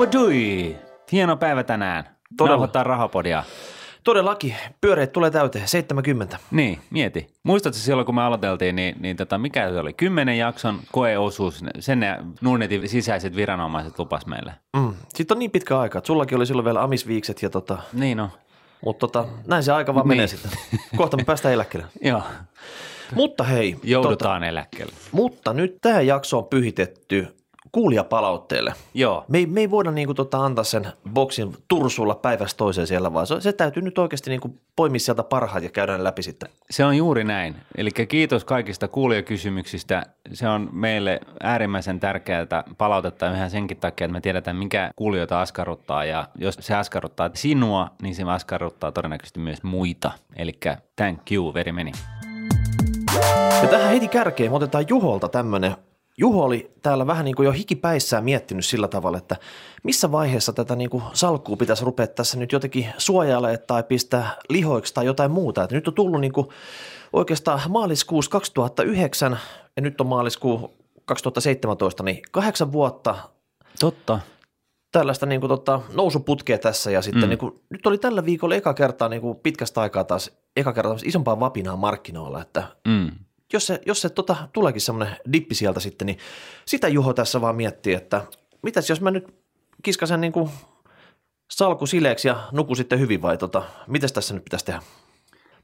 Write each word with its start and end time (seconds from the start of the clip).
Jubadui! 0.00 0.76
Hieno 1.12 1.36
päivä 1.36 1.64
tänään. 1.64 2.04
Todella. 2.36 2.54
Nauhoittaa 2.56 2.84
rahapodia. 2.84 3.42
Todellakin, 4.04 4.54
pyöreät 4.80 5.12
tulee 5.12 5.30
täyteen, 5.30 5.68
70. 5.68 6.38
Niin, 6.50 6.78
mieti. 6.90 7.26
Muistatko 7.42 7.78
silloin, 7.78 8.06
kun 8.06 8.14
me 8.14 8.22
aloiteltiin, 8.22 8.76
niin, 8.76 8.96
niin 9.00 9.16
tota, 9.16 9.38
mikä 9.38 9.70
se 9.70 9.78
oli? 9.78 9.92
Kymmenen 9.92 10.38
jakson 10.38 10.80
koeosuus, 10.92 11.64
sen 11.80 12.00
ne 12.00 12.18
Nordnetin 12.40 12.88
sisäiset 12.88 13.36
viranomaiset 13.36 13.98
lupas 13.98 14.26
meille. 14.26 14.52
Mm. 14.76 14.94
Sitten 15.14 15.34
on 15.34 15.38
niin 15.38 15.50
pitkä 15.50 15.78
aika, 15.78 15.98
että 15.98 16.06
sullakin 16.06 16.36
oli 16.36 16.46
silloin 16.46 16.64
vielä 16.64 16.82
amisviikset, 16.82 17.42
ja 17.42 17.50
tota, 17.50 17.78
Niin 17.92 18.20
on. 18.20 18.28
mutta 18.84 19.06
tota, 19.08 19.28
näin 19.46 19.62
se 19.62 19.72
aika 19.72 19.94
vaan 19.94 20.08
menee 20.08 20.26
Niin. 20.26 20.28
sitten. 20.28 20.50
Kohta 20.96 21.16
me 21.16 21.24
päästään 21.24 21.54
eläkkeelle. 21.54 21.86
Joo, 22.02 22.22
Mutta 23.14 23.44
hei, 23.44 23.72
tota, 23.72 23.86
joudutaan 23.86 24.44
eläkkeelle. 24.44 24.92
mutta 25.12 25.52
nyt 25.52 25.78
tämä 25.80 26.00
jakso 26.00 26.38
on 26.38 26.46
pyhitetty 26.46 27.36
kuulijapalautteelle. 27.72 28.74
Joo, 28.94 29.24
Me 29.28 29.38
ei, 29.38 29.46
me 29.46 29.60
ei 29.60 29.70
voida 29.70 29.90
niinku 29.90 30.14
tota 30.14 30.44
antaa 30.44 30.64
sen 30.64 30.86
boksin 31.14 31.56
tursulla 31.68 32.14
päivästä 32.14 32.58
toiseen 32.58 32.86
siellä, 32.86 33.12
vaan 33.12 33.26
se, 33.26 33.40
se 33.40 33.52
täytyy 33.52 33.82
nyt 33.82 33.98
oikeasti 33.98 34.30
niinku 34.30 34.56
poimia 34.76 34.98
sieltä 34.98 35.22
parhaat 35.22 35.62
ja 35.64 35.70
käydä 35.70 35.96
ne 35.96 36.04
läpi 36.04 36.22
sitten. 36.22 36.50
se 36.70 36.84
on 36.84 36.96
juuri 36.96 37.24
näin. 37.24 37.56
Eli 37.76 37.90
kiitos 37.90 38.44
kaikista 38.44 38.88
kuulijakysymyksistä. 38.88 40.02
Se 40.32 40.48
on 40.48 40.68
meille 40.72 41.20
äärimmäisen 41.42 42.00
tärkeää 42.00 42.46
palautetta 42.78 43.34
ihan 43.34 43.50
senkin 43.50 43.76
takia, 43.76 44.04
että 44.04 44.12
me 44.12 44.20
tiedetään, 44.20 44.56
mikä 44.56 44.90
kuulijoita 44.96 45.40
askarruttaa. 45.40 46.04
Ja 46.04 46.28
jos 46.38 46.56
se 46.60 46.74
askarruttaa 46.74 47.30
sinua, 47.34 47.88
niin 48.02 48.14
se 48.14 48.22
askarruttaa 48.22 48.92
todennäköisesti 48.92 49.40
myös 49.40 49.62
muita. 49.62 50.12
Eli 50.36 50.58
thank 50.96 51.32
you 51.32 51.54
very 51.54 51.72
many. 51.72 51.90
Ja 53.62 53.68
tähän 53.68 53.90
heti 53.90 54.08
kärkeen 54.08 54.50
me 54.50 54.56
otetaan 54.56 54.84
Juholta 54.88 55.28
tämmöinen. 55.28 55.76
Juho 56.18 56.44
oli 56.44 56.70
täällä 56.82 57.06
vähän 57.06 57.24
niin 57.24 57.34
kuin 57.34 57.46
jo 57.46 57.52
hikipäissään 57.52 58.24
miettinyt 58.24 58.64
sillä 58.66 58.88
tavalla, 58.88 59.18
että 59.18 59.36
missä 59.82 60.12
vaiheessa 60.12 60.52
tätä 60.52 60.76
niin 60.76 60.90
kuin 60.90 61.02
salkkua 61.12 61.56
pitäisi 61.56 61.84
rupea 61.84 62.06
tässä 62.06 62.38
nyt 62.38 62.52
jotenkin 62.52 62.86
suojailemaan 62.98 63.58
tai 63.66 63.82
pistää 63.82 64.36
lihoiksi 64.48 64.94
tai 64.94 65.06
jotain 65.06 65.30
muuta. 65.30 65.62
Että 65.62 65.76
nyt 65.76 65.88
on 65.88 65.94
tullut 65.94 66.20
niin 66.20 66.32
kuin 66.32 66.48
oikeastaan 67.12 67.60
maaliskuussa 67.68 68.30
2009 68.30 69.38
ja 69.76 69.82
nyt 69.82 70.00
on 70.00 70.06
maaliskuu 70.06 70.74
2017, 71.04 72.02
niin 72.02 72.22
kahdeksan 72.30 72.72
vuotta 72.72 73.14
Totta. 73.80 74.20
tällaista 74.92 75.26
niin 75.26 75.40
kuin, 75.40 75.48
tota, 75.48 75.80
nousuputkea 75.94 76.58
tässä 76.58 76.90
ja 76.90 77.02
sitten 77.02 77.22
Mm. 77.22 77.28
niin 77.28 77.38
kuin, 77.38 77.60
nyt 77.70 77.86
oli 77.86 77.98
tällä 77.98 78.24
viikolla 78.24 78.54
eka 78.54 78.74
kertaa 78.74 79.08
niin 79.08 79.22
kuin 79.22 79.38
pitkästä 79.38 79.80
aikaa 79.80 80.04
taas 80.04 80.30
eka 80.56 80.72
kertaa 80.72 80.96
isompaa 81.04 81.40
vapinaa 81.40 81.76
markkinoilla, 81.76 82.42
että 82.42 82.62
Mm. 82.88 83.10
Jos 83.52 83.66
se, 83.66 83.80
jos 83.86 84.00
se 84.00 84.08
tota, 84.08 84.36
tuleekin 84.52 84.80
semmoinen 84.80 85.16
dippi 85.32 85.54
sieltä 85.54 85.80
sitten, 85.80 86.06
niin 86.06 86.18
sitä 86.66 86.88
Juho 86.88 87.12
tässä 87.12 87.40
vaan 87.40 87.56
miettii, 87.56 87.94
että 87.94 88.22
mitäs 88.62 88.90
jos 88.90 89.00
mä 89.00 89.10
nyt 89.10 89.34
kiskasen 89.82 90.20
niin 90.20 90.32
kuin 90.32 90.50
salku 91.50 91.86
sileeksi 91.86 92.28
ja 92.28 92.48
nuku 92.52 92.74
sitten 92.74 93.00
hyvin 93.00 93.22
vai 93.22 93.38
tota, 93.38 93.62
mitäs 93.86 94.12
tässä 94.12 94.34
nyt 94.34 94.44
pitäisi 94.44 94.64
tehdä? 94.64 94.82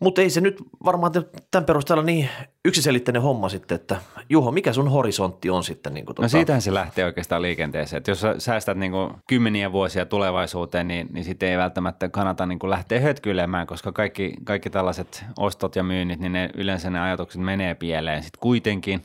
Mutta 0.00 0.20
ei 0.20 0.30
se 0.30 0.40
nyt 0.40 0.62
varmaan 0.84 1.12
tämän 1.50 1.64
perusteella 1.64 2.02
niin 2.02 2.28
yksiselitteinen 2.64 3.22
homma 3.22 3.48
sitten, 3.48 3.74
että 3.74 3.96
Juho, 4.28 4.50
mikä 4.52 4.72
sun 4.72 4.90
horisontti 4.90 5.50
on 5.50 5.64
sitten? 5.64 5.94
Niin 5.94 6.06
kuin, 6.06 6.16
No 6.20 6.28
siitähän 6.28 6.62
se 6.62 6.74
lähtee 6.74 7.04
oikeastaan 7.04 7.42
liikenteeseen. 7.42 7.98
Että 7.98 8.10
jos 8.10 8.20
sä 8.20 8.34
säästät 8.38 8.78
niin 8.78 8.92
kuin 8.92 9.10
kymmeniä 9.28 9.72
vuosia 9.72 10.06
tulevaisuuteen, 10.06 10.88
niin, 10.88 11.08
niin 11.12 11.24
sitten 11.24 11.48
ei 11.48 11.58
välttämättä 11.58 12.08
kannata 12.08 12.46
niin 12.46 12.58
kuin 12.58 12.70
lähteä 12.70 13.00
hötkyilemään, 13.00 13.66
koska 13.66 13.92
kaikki, 13.92 14.34
kaikki 14.44 14.70
tällaiset 14.70 15.24
ostot 15.38 15.76
ja 15.76 15.82
myynnit, 15.82 16.20
niin 16.20 16.32
ne, 16.32 16.50
yleensä 16.54 16.90
ne 16.90 17.00
ajatukset 17.00 17.42
menee 17.42 17.74
pieleen. 17.74 18.22
Sitten 18.22 18.40
kuitenkin 18.40 19.02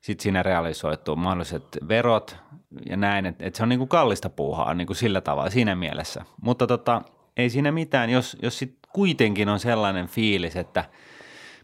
sitten 0.00 0.22
siinä 0.22 0.42
realisoituu 0.42 1.16
mahdolliset 1.16 1.64
verot 1.88 2.36
ja 2.88 2.96
näin, 2.96 3.26
että, 3.26 3.46
että 3.46 3.56
se 3.56 3.62
on 3.62 3.68
niin 3.68 3.78
kuin 3.78 3.88
kallista 3.88 4.30
puuhaa 4.30 4.74
niin 4.74 4.86
kuin 4.86 4.96
sillä 4.96 5.20
tavalla 5.20 5.50
siinä 5.50 5.74
mielessä. 5.74 6.24
Mutta 6.40 6.66
tota, 6.66 7.02
ei 7.36 7.50
siinä 7.50 7.72
mitään, 7.72 8.10
jos, 8.10 8.36
jos 8.42 8.58
sitten 8.58 8.85
kuitenkin 8.96 9.48
on 9.48 9.60
sellainen 9.60 10.06
fiilis, 10.06 10.56
että– 10.56 10.84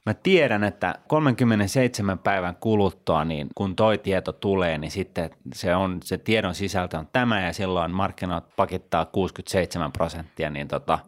Mä 0.07 0.15
tiedän, 0.15 0.65
että 0.65 0.95
37 1.09 2.19
päivän 2.19 2.57
kuluttua, 2.57 3.25
niin 3.25 3.49
kun 3.55 3.77
toi 3.77 3.99
tieto 3.99 4.33
tulee, 4.33 4.79
niin 4.79 4.91
sitten 4.91 5.31
se, 5.55 5.77
on, 5.77 6.01
se 6.05 6.19
tiedon 6.19 6.55
sisältö 6.55 6.99
on 6.99 7.09
tämä 7.13 7.41
ja 7.41 7.53
silloin 7.53 7.91
markkinat 7.91 8.57
pakittaa 8.57 9.05
67 9.05 9.93
prosenttia, 9.93 10.51
niin 10.51 10.69
tota, 10.69 10.99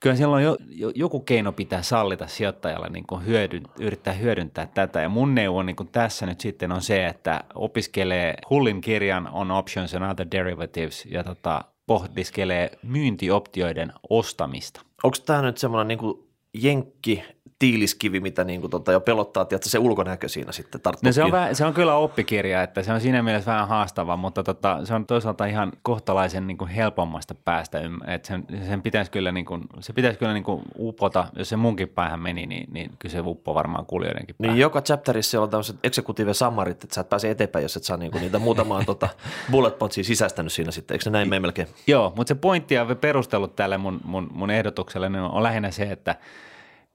kyllä 0.00 0.16
silloin 0.16 0.44
jo, 0.44 0.56
jo, 0.68 0.92
joku 0.94 1.20
keino 1.20 1.52
pitää 1.52 1.82
sallita 1.82 2.26
sijoittajalle 2.26 2.88
niin 2.88 3.06
kuin 3.06 3.26
hyödyn, 3.26 3.62
yrittää 3.80 4.12
hyödyntää 4.14 4.66
tätä. 4.66 5.00
Ja 5.00 5.08
mun 5.08 5.34
neuvo 5.34 5.62
niin 5.62 5.76
kuin 5.76 5.88
tässä 5.88 6.26
nyt 6.26 6.40
sitten 6.40 6.72
on 6.72 6.82
se, 6.82 7.06
että 7.06 7.44
opiskelee 7.54 8.34
Hullin 8.50 8.80
kirjan 8.80 9.28
On 9.32 9.50
Options 9.50 9.94
and 9.94 10.10
Other 10.10 10.26
Derivatives 10.30 11.06
ja 11.06 11.24
tota, 11.24 11.64
pohdiskelee 11.86 12.70
myyntioptioiden 12.82 13.92
ostamista. 14.10 14.80
Onko 15.04 15.16
tämä 15.26 15.42
nyt 15.42 15.58
semmoinen 15.58 15.98
niin 15.98 16.28
jenkki 16.54 17.22
tiiliskivi, 17.64 18.20
mitä 18.20 18.44
niin 18.44 18.60
kuin 18.60 18.70
tota 18.70 18.92
jo 18.92 19.00
pelottaa, 19.00 19.42
että 19.42 19.68
se 19.68 19.78
ulkonäkö 19.78 20.28
siinä 20.28 20.52
sitten 20.52 20.80
tarttuu 20.80 21.08
No 21.08 21.12
se 21.12 21.24
on, 21.24 21.32
vähän, 21.32 21.56
se 21.56 21.64
on 21.64 21.74
kyllä 21.74 21.94
oppikirja, 21.94 22.62
että 22.62 22.82
se 22.82 22.92
on 22.92 23.00
siinä 23.00 23.22
mielessä 23.22 23.52
vähän 23.52 23.68
haastava, 23.68 24.16
mutta 24.16 24.42
tota, 24.42 24.80
se 24.84 24.94
on 24.94 25.06
toisaalta 25.06 25.46
ihan 25.46 25.72
kohtalaisen 25.82 26.46
niin 26.46 26.58
kuin 26.58 26.70
helpommasta 26.70 27.34
päästä. 27.44 27.80
Että 28.06 28.28
sen, 28.28 28.46
sen 28.66 28.82
pitäisi 28.82 29.10
kyllä, 29.10 29.32
niin 29.32 29.46
kuin, 29.46 29.62
se 29.80 29.92
pitäisi 29.92 30.18
kyllä 30.18 30.32
niin 30.32 30.44
kuin 30.44 30.62
upota, 30.78 31.26
jos 31.36 31.48
se 31.48 31.56
munkin 31.56 31.88
päähän 31.88 32.20
meni, 32.20 32.46
niin, 32.46 32.72
niin 32.72 32.90
kyllä 32.98 33.12
se 33.12 33.20
uppo 33.20 33.54
varmaan 33.54 33.86
kuulijoidenkin 33.86 34.36
päähän. 34.38 34.54
Niin 34.54 34.62
joka 34.62 34.82
chapterissa 34.82 35.40
on 35.40 35.50
tämmöiset 35.50 35.76
executive 35.82 36.34
summarit, 36.34 36.84
että 36.84 36.94
sä 36.94 37.00
et 37.00 37.08
pääse 37.08 37.30
eteenpäin, 37.30 37.62
jos 37.62 37.76
et 37.76 37.84
saa 37.84 37.96
niinku 37.96 38.18
niitä 38.18 38.38
muutamaa 38.38 38.84
tota 38.92 39.08
bullet 39.50 39.78
pointsia 39.78 40.04
sisäistänyt 40.04 40.52
siinä 40.52 40.70
sitten. 40.70 40.94
Eikö 40.94 41.04
se 41.04 41.10
näin 41.10 41.28
mene 41.28 41.40
melkein? 41.40 41.68
Joo, 41.86 42.12
mutta 42.16 42.28
se 42.28 42.34
pointti 42.34 42.74
ja 42.74 42.86
perustelut 43.00 43.56
tälle 43.56 43.78
mun, 43.78 44.00
mun, 44.04 44.30
mun 44.32 44.50
ehdotukselle 44.50 45.08
niin 45.08 45.22
on 45.22 45.42
lähinnä 45.42 45.70
se, 45.70 45.82
että 45.82 46.16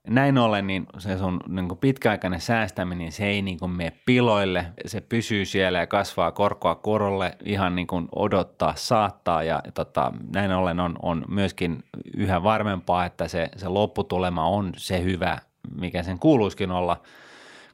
näin 0.10 0.38
ollen 0.38 0.68
niin 0.68 0.86
se 0.98 1.18
sun 1.18 1.40
niin 1.48 1.68
kuin 1.68 1.78
pitkäaikainen 1.78 2.42
säästäminen, 2.42 3.12
se 3.12 3.26
ei 3.26 3.42
niin 3.42 3.60
kuin 3.60 3.72
mene 3.72 3.94
piloille, 4.06 4.66
se 4.86 5.02
pysyy 5.02 5.46
siellä 5.46 5.80
ja 5.80 5.88
kasvaa 5.88 6.32
korkoa 6.32 6.76
korolle 6.76 7.38
ihan 7.46 7.76
niin 7.76 7.88
kuin 7.88 8.08
odottaa 8.16 8.74
saattaa. 8.76 9.44
Ja, 9.44 9.62
tota, 9.74 10.12
näin 10.34 10.52
ollen 10.52 10.80
on, 10.80 10.96
on 11.02 11.26
myöskin 11.28 11.84
yhä 12.18 12.44
varmempaa, 12.44 13.06
että 13.06 13.28
se, 13.28 13.50
se 13.56 13.68
lopputulema 13.68 14.48
on 14.48 14.72
se 14.78 15.04
hyvä, 15.04 15.38
mikä 15.76 16.04
sen 16.04 16.20
kuuluisikin 16.20 16.72
olla, 16.72 17.02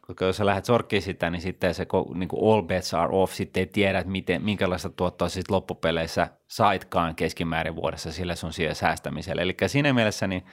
koska 0.02 0.26
jos 0.26 0.38
sä 0.38 0.46
lähdet 0.46 0.66
sorkkiin 0.66 1.02
sitä, 1.02 1.30
niin 1.30 1.42
sitten 1.42 1.74
se 1.74 1.88
niin 2.14 2.30
kuin 2.30 2.54
all 2.54 2.62
bets 2.62 2.94
are 2.94 3.10
off, 3.12 3.34
sitten 3.34 3.62
ei 3.62 3.68
tiedä, 3.68 4.00
että 4.00 4.12
miten, 4.12 4.42
minkälaista 4.42 4.90
tuottoa 4.90 5.30
sitten 5.30 5.56
loppupeleissä 5.56 6.28
saitkaan 6.48 7.16
keskimäärin 7.16 7.76
vuodessa 7.76 8.12
sille 8.12 8.36
sun 8.36 8.54
siihen 8.54 8.76
säästämiselle. 8.76 9.42
Eli 9.42 9.56
siinä 9.68 9.94
mielessä 9.94 10.28
niin 10.28 10.44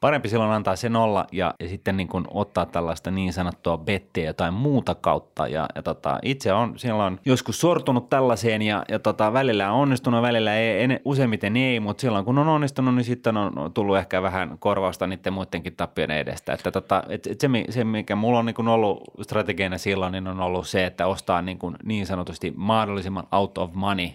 parempi 0.00 0.28
silloin 0.28 0.50
antaa 0.50 0.76
se 0.76 0.88
nolla 0.88 1.26
ja, 1.32 1.54
ja 1.60 1.68
sitten 1.68 1.96
niin 1.96 2.08
kuin 2.08 2.24
ottaa 2.30 2.66
tällaista 2.66 3.10
niin 3.10 3.32
sanottua 3.32 3.78
bettiä 3.78 4.24
jotain 4.24 4.54
muuta 4.54 4.94
kautta. 4.94 5.48
Ja, 5.48 5.66
ja 5.74 5.82
tota, 5.82 6.18
itse 6.22 6.52
on 6.52 6.78
silloin 6.78 7.20
joskus 7.24 7.60
sortunut 7.60 8.08
tällaiseen 8.08 8.62
ja, 8.62 8.84
ja 8.88 8.98
tota, 8.98 9.32
välillä 9.32 9.72
on 9.72 9.80
onnistunut, 9.80 10.22
välillä 10.22 10.54
ei, 10.54 10.82
en, 10.82 11.00
useimmiten 11.04 11.56
ei, 11.56 11.80
mutta 11.80 12.00
silloin 12.00 12.24
kun 12.24 12.38
on 12.38 12.48
onnistunut, 12.48 12.94
niin 12.94 13.04
sitten 13.04 13.36
on 13.36 13.72
tullut 13.74 13.96
ehkä 13.96 14.22
vähän 14.22 14.56
korvausta 14.58 15.06
niiden 15.06 15.32
muidenkin 15.32 15.76
tappioiden 15.76 16.18
edestä. 16.18 16.52
Että 16.52 16.70
tota, 16.70 17.02
et, 17.08 17.26
et 17.26 17.40
se, 17.40 17.48
se, 17.70 17.84
mikä 17.84 18.16
mulla 18.16 18.38
on 18.38 18.46
niin 18.46 18.54
kuin 18.54 18.68
ollut 18.68 19.00
strategiana 19.22 19.78
silloin, 19.78 20.12
niin 20.12 20.26
on 20.26 20.40
ollut 20.40 20.68
se, 20.68 20.86
että 20.86 21.06
ostaa 21.06 21.42
niin, 21.42 21.58
kuin 21.58 21.76
niin 21.84 22.06
sanotusti 22.06 22.52
mahdollisimman 22.56 23.26
out 23.32 23.58
of 23.58 23.72
money 23.74 24.08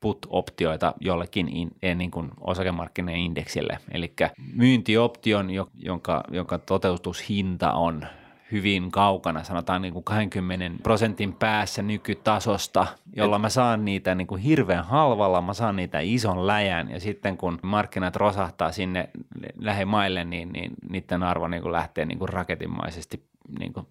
put-optioita 0.00 0.94
jollekin 1.00 1.48
in, 1.48 1.70
eh, 1.82 1.96
niin 1.96 2.10
kuin 2.10 2.30
osakemarkkinoiden 2.40 3.20
indeksille. 3.20 3.78
Eli 3.90 4.12
myyntioption, 4.54 5.50
jo- 5.50 5.68
jonka, 5.74 6.24
jonka 6.30 6.58
toteutushinta 6.58 7.72
on 7.72 8.06
hyvin 8.52 8.90
kaukana, 8.90 9.44
sanotaan 9.44 9.82
niin 9.82 9.92
kuin 9.92 10.04
20 10.04 10.82
prosentin 10.82 11.32
päässä 11.32 11.82
nykytasosta, 11.82 12.86
jolla 13.16 13.38
mä 13.38 13.48
saan 13.48 13.84
niitä 13.84 14.14
niin 14.14 14.26
kuin 14.26 14.42
hirveän 14.42 14.84
halvalla, 14.84 15.42
mä 15.42 15.54
saan 15.54 15.76
niitä 15.76 16.00
ison 16.00 16.46
läjän 16.46 16.90
ja 16.90 17.00
sitten 17.00 17.36
kun 17.36 17.58
markkinat 17.62 18.16
rosahtaa 18.16 18.72
sinne 18.72 19.10
lähemaille, 19.58 20.24
niin, 20.24 20.52
niin 20.52 20.70
niiden 20.90 21.22
arvo 21.22 21.48
niin 21.48 21.62
kuin 21.62 21.72
lähtee 21.72 22.04
niin 22.04 22.18
kuin 22.18 22.28
raketinmaisesti 22.28 23.24
niin 23.58 23.72
kuin 23.72 23.86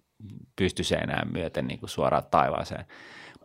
pystyseinään 0.56 1.32
myöten 1.32 1.66
niin 1.66 1.80
kuin 1.80 1.90
suoraan 1.90 2.22
taivaaseen. 2.30 2.84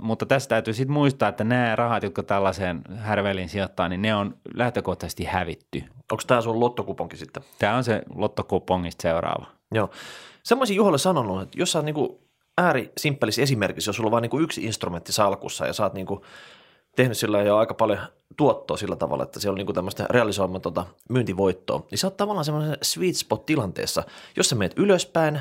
Mutta 0.02 0.26
tästä 0.26 0.50
täytyy 0.50 0.74
sitten 0.74 0.94
muistaa, 0.94 1.30
että 1.30 1.44
nämä 1.44 1.76
rahat, 1.76 2.04
jotka 2.04 2.24
tällaiseen 2.24 2.82
härveliin 2.96 3.50
sijoittaa, 3.50 3.90
niin 3.90 4.02
ne 4.02 4.16
on 4.16 4.38
lähtökohtaisesti 4.54 5.24
hävitty. 5.24 5.84
Onko 6.12 6.24
tämä 6.28 6.42
sun 6.42 6.60
lottokuponki 6.60 7.18
sitten? 7.18 7.44
Tämä 7.60 7.76
on 7.76 7.84
se 7.84 8.02
lottokupongista 8.16 9.02
seuraava. 9.02 9.46
Joo. 9.72 9.90
Semmoisin 10.44 10.76
Juholle 10.76 10.98
sanonut, 10.98 11.42
että 11.42 11.58
jos 11.60 11.72
sä 11.72 11.80
oot 11.80 11.86
niinku 11.86 12.22
äärisimppelissä 12.58 13.42
esimerkiksi, 13.42 13.90
jos 13.90 13.96
sulla 13.96 14.08
on 14.08 14.12
vain 14.12 14.22
niinku 14.22 14.40
yksi 14.40 14.66
instrumentti 14.66 15.12
salkussa 15.12 15.68
ja 15.68 15.74
sä 15.74 15.84
oot 15.84 15.94
niinku 15.94 16.26
tehnyt 16.96 17.18
sillä 17.18 17.42
jo 17.42 17.58
aika 17.58 17.74
paljon 17.74 18.00
tuottoa 18.38 18.78
sillä 18.78 18.96
tavalla, 18.96 19.24
että 19.24 19.40
siellä 19.40 19.54
on 19.54 19.58
niinku 19.58 19.74
tämmöistä 19.74 20.06
realisoimatonta 20.10 20.86
myyntivoittoa, 21.10 21.86
niin 21.92 22.00
sä 22.00 22.08
oot 22.08 22.18
tavallaan 22.18 22.46
semmoisen 22.46 22.78
sweet 22.82 23.16
spot 23.16 23.46
tilanteessa, 23.46 24.04
jos 24.38 24.50
sä 24.50 24.56
menet 24.56 24.74
ylöspäin, 24.80 25.40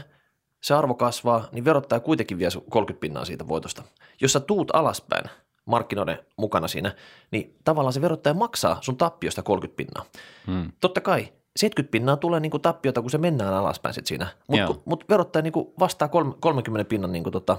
se 0.63 0.75
arvo 0.75 0.95
kasvaa, 0.95 1.49
niin 1.53 1.65
verottaja 1.65 2.01
kuitenkin 2.01 2.39
vie 2.39 2.51
sun 2.51 2.65
30 2.71 3.01
pinnaa 3.01 3.25
siitä 3.25 3.49
voitosta. 3.49 3.83
Jos 4.21 4.33
sä 4.33 4.41
tuut 4.41 4.71
alaspäin, 4.75 5.25
markkinoiden 5.65 6.19
mukana 6.37 6.69
siinä, 6.69 6.93
niin 7.31 7.57
tavallaan 7.65 7.93
se 7.93 8.01
verottaja 8.01 8.35
maksaa 8.35 8.79
sun 8.81 8.97
tappiosta 8.97 9.43
30 9.43 9.77
pinnaa. 9.77 10.05
Mm. 10.47 10.73
Totta 10.81 11.01
kai 11.01 11.29
70 11.57 11.91
pinnaa 11.91 12.17
tulee 12.17 12.41
niin 12.41 12.51
kuin 12.51 12.61
tappiota, 12.61 13.01
kun 13.01 13.11
se 13.11 13.19
mennään 13.19 13.55
alaspäin 13.55 13.95
sit 13.95 14.07
siinä, 14.07 14.27
mutta 14.49 14.75
mut 14.85 15.05
verottaja 15.09 15.43
niin 15.43 15.53
kuin 15.53 15.73
vastaa 15.79 16.09
kolme- 16.09 16.35
30 16.41 16.89
pinnan 16.89 17.13
niin 17.13 17.23
kuin 17.23 17.33
tota, 17.33 17.59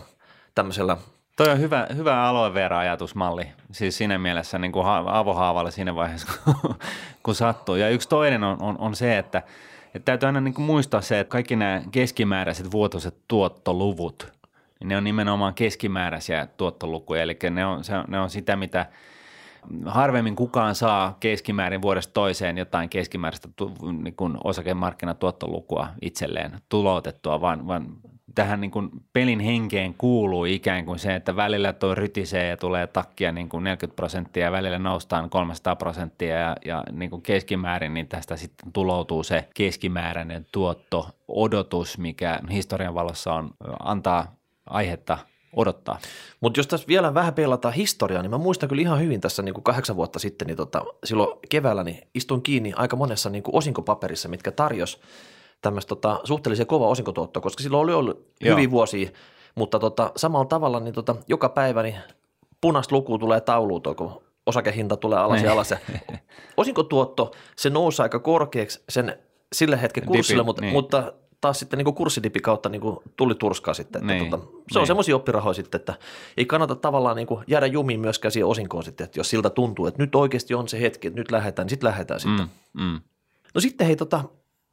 tämmöisellä 0.56 0.98
Toi 1.36 1.50
on 1.50 1.60
hyvä, 1.60 1.88
hyvä 1.96 2.28
aloe 2.28 2.66
ajatusmalli 2.66 3.48
siis 3.72 3.98
siinä 3.98 4.18
mielessä 4.18 4.60
niin 4.60 4.72
kuin 4.72 4.86
ha- 4.86 5.04
avohaavalle 5.08 5.72
siinä 5.72 5.96
vaiheessa, 5.96 6.28
kun, 6.44 6.76
kun 7.24 7.36
sattuu. 7.36 7.76
Ja 7.76 7.90
yksi 7.90 8.10
toinen 8.10 8.44
on, 8.44 8.58
on, 8.62 8.76
on 8.80 8.96
se, 8.96 9.18
että, 9.18 9.42
että 9.94 10.06
täytyy 10.06 10.28
aina 10.28 10.42
niin 10.42 10.54
kuin 10.54 10.66
muistaa 10.66 11.02
se, 11.02 11.20
että 11.20 11.32
kaikki 11.32 11.56
nämä 11.56 11.82
keskimääräiset 11.92 12.72
vuotuiset 12.72 13.16
tuottoluvut, 13.28 14.32
niin 14.80 14.88
ne 14.88 14.98
on 14.98 15.04
nimenomaan 15.04 15.54
keskimääräisiä 15.54 16.48
tuottolukuja, 16.58 17.22
eli 17.22 17.38
ne 17.50 17.66
on, 17.66 17.84
se, 17.84 17.94
ne 18.08 18.20
on 18.20 18.30
sitä, 18.30 18.56
mitä 18.56 18.86
harvemmin 19.86 20.36
kukaan 20.36 20.76
saa 20.76 21.18
keskimäärin 21.20 21.82
vuodesta 21.82 22.14
toiseen 22.14 22.58
jotain 22.58 22.90
keskimääräistä 22.90 23.50
niin 24.04 24.38
osakemarkkinatuottolukua 24.44 25.88
itselleen 26.02 26.52
tuloutettua, 26.70 27.42
vaan, 27.42 27.68
vaan 27.68 27.88
tähän 28.36 28.62
niin 28.62 28.72
kuin 28.72 28.90
pelin 29.14 29.40
henkeen 29.40 29.94
kuuluu 29.94 30.46
ikään 30.46 30.86
kuin 30.86 31.00
se, 31.00 31.16
että 31.16 31.36
välillä 31.36 31.74
tuo 31.74 31.96
rytisee 31.96 32.50
ja 32.50 32.58
tulee 32.58 32.88
takkia 32.88 33.32
niin 33.32 33.50
kuin 33.50 33.64
40 33.64 33.96
prosenttia 33.96 34.44
ja 34.44 34.52
välillä 34.52 34.80
noustaan 34.80 35.30
300 35.30 35.76
prosenttia 35.76 36.36
ja, 36.36 36.56
ja 36.66 36.84
niin 36.92 37.10
kuin 37.10 37.22
keskimäärin, 37.22 37.94
niin 37.94 38.08
tästä 38.08 38.38
sitten 38.38 38.72
tuloutuu 38.72 39.24
se 39.24 39.48
keskimääräinen 39.54 40.46
tuotto 40.52 41.10
odotus, 41.28 41.98
mikä 41.98 42.40
historian 42.52 42.94
valossa 42.94 43.34
on, 43.34 43.52
antaa 43.80 44.36
aihetta 44.66 45.18
odottaa. 45.56 46.00
Mutta 46.42 46.60
jos 46.60 46.68
tässä 46.68 46.88
vielä 46.88 47.14
vähän 47.14 47.34
peilataan 47.34 47.74
historiaa, 47.74 48.22
niin 48.22 48.32
mä 48.32 48.38
muistan 48.38 48.70
kyllä 48.70 48.82
ihan 48.82 49.00
hyvin 49.00 49.22
tässä 49.22 49.44
niin 49.44 49.54
kuin 49.54 49.64
kahdeksan 49.64 49.96
vuotta 49.96 50.20
sitten, 50.20 50.48
niin 50.48 50.58
tota, 50.58 50.86
silloin 51.04 51.40
keväällä 51.50 51.84
niin 51.84 52.08
istuin 52.16 52.42
kiinni 52.42 52.74
aika 52.76 52.96
monessa 52.96 53.30
niin 53.30 53.44
kuin 53.44 53.56
osinkopaperissa, 53.56 54.30
mitkä 54.30 54.52
tarjos 54.52 55.02
tämmöistä 55.64 55.90
tota, 55.90 56.20
suhteellisen 56.24 56.68
kova 56.68 56.88
osinkotuottoa, 56.88 57.42
koska 57.42 57.64
silloin 57.64 57.84
oli 57.84 57.94
ollut 57.94 58.28
Joo. 58.42 58.56
hyviä 58.58 58.72
vuosia, 58.72 59.10
mutta 59.56 59.80
tota, 59.80 60.12
samalla 60.16 60.46
tavalla 60.46 60.80
niin 60.80 60.94
tota, 60.94 61.16
joka 61.28 61.50
päivä 61.50 61.84
niin 61.84 61.96
punaista 62.62 62.96
lukua 62.96 63.18
tulee 63.18 63.42
tauluun, 63.42 63.82
toi, 63.82 63.96
kun 63.96 64.22
osakehinta 64.46 64.98
tulee 64.98 65.20
alas 65.20 65.38
ja 65.38 65.42
Niin. 65.44 65.52
alas. 65.52 65.72
Ja 65.72 65.78
osinkotuotto, 66.58 67.32
se 67.56 67.70
nousi 67.70 68.02
aika 68.02 68.20
korkeaksi 68.20 68.84
sen 68.90 69.18
sille 69.54 69.82
hetken 69.82 70.06
kurssille, 70.06 70.40
Dipi, 70.42 70.46
mutta, 70.46 70.62
niin. 70.62 70.74
mutta 70.74 71.14
taas 71.42 71.60
sitten 71.60 71.78
niin 71.78 71.86
kuin 71.86 71.96
kurssidipi 71.96 72.40
kautta 72.40 72.70
niin 72.70 72.82
kuin 72.82 72.98
tuli 73.18 73.36
turskaa 73.36 73.74
sitten. 73.74 74.02
Että 74.02 74.14
Niin, 74.14 74.30
tota, 74.30 74.46
se 74.72 74.80
on 74.80 74.82
niin. 74.82 74.88
semmoisia 74.88 75.16
oppirahoja 75.16 75.54
sitten, 75.54 75.80
että 75.80 75.94
ei 76.38 76.46
kannata 76.46 76.76
tavallaan 76.76 77.16
niin 77.16 77.28
kuin 77.28 77.44
jäädä 77.48 77.66
jumiin 77.66 78.00
myöskään 78.00 78.32
siihen 78.32 78.48
osinkoon 78.48 78.84
sitten, 78.84 79.06
että 79.06 79.20
jos 79.20 79.30
siltä 79.30 79.50
tuntuu, 79.50 79.86
että 79.86 80.04
nyt 80.04 80.16
oikeasti 80.16 80.54
on 80.54 80.68
se 80.68 80.82
hetki, 80.82 81.08
että 81.08 81.20
nyt 81.20 81.32
lähdetään, 81.32 81.66
niin 81.66 81.70
sitten 81.70 81.88
lähdetään 81.88 82.20
sitten. 82.20 82.48
Mm, 82.74 82.84
mm. 82.84 83.02
No 83.56 83.62
sitten 83.62 83.88
hei, 83.88 83.96
tota, 83.96 84.24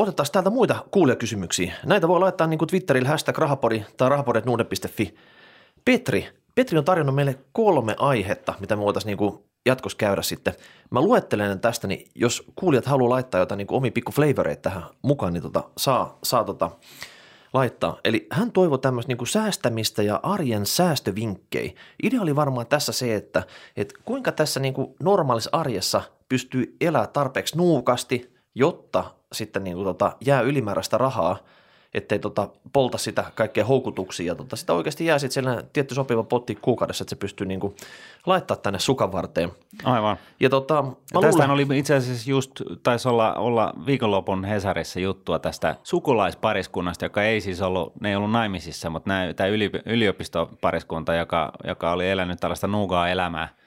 otetaan 0.02 0.29
täältä 0.32 0.50
muita 0.50 0.85
kuulijakysymyksiä. 0.91 1.75
Näitä 1.87 2.08
voi 2.08 2.20
laittaa 2.20 2.47
niin 2.47 2.58
Twitterillä 2.58 3.08
hashtag 3.08 3.38
rahapori 3.38 3.85
tai 3.97 4.08
rahapori.nuude.fi. 4.08 5.14
Petri, 5.85 6.29
Petri 6.55 6.79
on 6.79 6.85
tarjonnut 6.85 7.14
meille 7.14 7.38
kolme 7.52 7.94
aihetta, 7.99 8.55
mitä 8.61 8.76
me 8.76 8.82
voitaisiin 8.82 9.19
niin 9.19 9.38
jatkossa 9.67 9.97
käydä 9.99 10.23
sitten. 10.23 10.55
Mä 10.91 11.00
luettelen 11.00 11.61
tästä, 11.61 11.87
niin 11.87 12.11
jos 12.14 12.44
kuulijat 12.56 12.87
haluaa 12.87 13.11
laittaa 13.11 13.41
jotain 13.41 13.58
niin 13.58 13.67
kuin 13.67 13.76
omia 13.76 13.93
pikku 13.93 14.12
flavoreita 14.12 14.62
tähän 14.62 14.82
mukaan, 15.02 15.32
niin 15.32 15.43
tota, 15.43 15.64
saa, 15.79 16.19
saa 16.25 16.44
tota, 16.44 16.70
laittaa. 17.52 17.99
Eli 18.05 18.26
hän 18.31 18.52
toivoi 18.52 18.79
tämmöistä 18.79 19.12
niin 19.12 19.26
säästämistä 19.26 20.02
ja 20.02 20.20
arjen 20.23 20.67
säästövinkkejä. 20.67 21.73
Idea 22.02 22.23
oli 22.23 22.37
varmaan 22.37 22.67
tässä 22.67 22.93
se, 22.93 23.14
että, 23.14 23.43
että 23.76 23.94
kuinka 24.05 24.32
tässä 24.32 24.61
niin 24.61 24.75
kuin 24.75 24.94
normaalissa 25.02 25.50
arjessa 25.52 26.02
pystyy 26.29 26.76
elämään 26.81 27.08
tarpeeksi 27.08 27.56
nuukasti, 27.56 28.35
jotta 28.55 29.05
sitten 29.32 29.64
niin 29.64 29.76
kuin 29.76 29.84
tota, 29.84 30.16
jää 30.20 30.40
ylimääräistä 30.40 30.98
rahaa, 30.98 31.38
ettei 31.94 32.18
tota, 32.18 32.48
polta 32.72 32.98
sitä 32.98 33.24
kaikkea 33.34 33.64
houkutuksia 33.64 34.26
ja 34.26 34.34
tota, 34.34 34.56
sitä 34.56 34.72
oikeasti 34.72 35.04
jää 35.04 35.18
sitten 35.18 35.34
sellainen 35.34 35.64
tietty 35.72 35.94
sopiva 35.94 36.22
potti 36.22 36.54
kuukaudessa, 36.54 37.02
että 37.02 37.10
se 37.10 37.16
pystyy 37.16 37.46
niin 37.46 37.60
kuin 37.60 37.76
laittaa 38.26 38.56
tänne 38.56 38.78
sukan 38.78 39.12
varteen. 39.12 39.52
Aivan. 39.84 40.16
Ja 40.40 40.50
tota, 40.50 40.74
Ja 41.14 41.20
Tästähän 41.20 41.50
luulen, 41.50 41.66
oli 41.70 41.78
itse 41.78 41.94
asiassa 41.94 42.30
just, 42.30 42.52
taisi 42.82 43.08
olla, 43.08 43.34
olla 43.34 43.72
viikonlopun 43.86 44.44
Hesarissa 44.44 45.00
juttua 45.00 45.38
tästä 45.38 45.76
sukulaispariskunnasta, 45.82 47.04
joka 47.04 47.22
ei 47.22 47.40
siis 47.40 47.62
ollut, 47.62 48.00
ne 48.00 48.08
ei 48.08 48.16
ollut 48.16 48.30
naimisissa, 48.30 48.90
mutta 48.90 49.08
nämä, 49.08 49.34
tämä 49.34 49.46
yli, 49.46 49.70
yliopistopariskunta, 49.86 51.14
joka, 51.14 51.52
joka 51.64 51.92
oli 51.92 52.10
elänyt 52.10 52.40
tällaista 52.40 52.66
nuugaa 52.66 53.08
elämää 53.08 53.59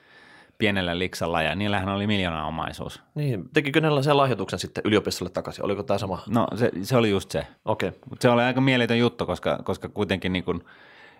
pienellä 0.57 0.99
liksalla 0.99 1.41
ja 1.41 1.55
niillähän 1.55 1.89
oli 1.89 2.07
miljoona 2.07 2.45
omaisuus. 2.45 3.03
niin, 3.15 3.49
tekikö 3.53 3.81
ne 3.81 4.03
sen 4.03 4.17
lahjoituksen 4.17 4.59
sitten 4.59 4.81
yliopistolle 4.85 5.29
takaisin? 5.29 5.65
Oliko 5.65 5.83
tämä 5.83 5.97
sama? 5.97 6.23
No 6.29 6.47
se, 6.55 6.71
se 6.81 6.97
oli 6.97 7.09
just 7.09 7.31
se. 7.31 7.47
Okei. 7.65 7.89
Okay. 7.89 7.99
Mutta 8.09 8.21
se 8.21 8.29
oli 8.29 8.41
aika 8.41 8.61
mieletön 8.61 8.99
juttu, 8.99 9.25
koska, 9.25 9.59
koska 9.63 9.89
kuitenkin 9.89 10.33
niin 10.33 10.43
kuin, 10.43 10.63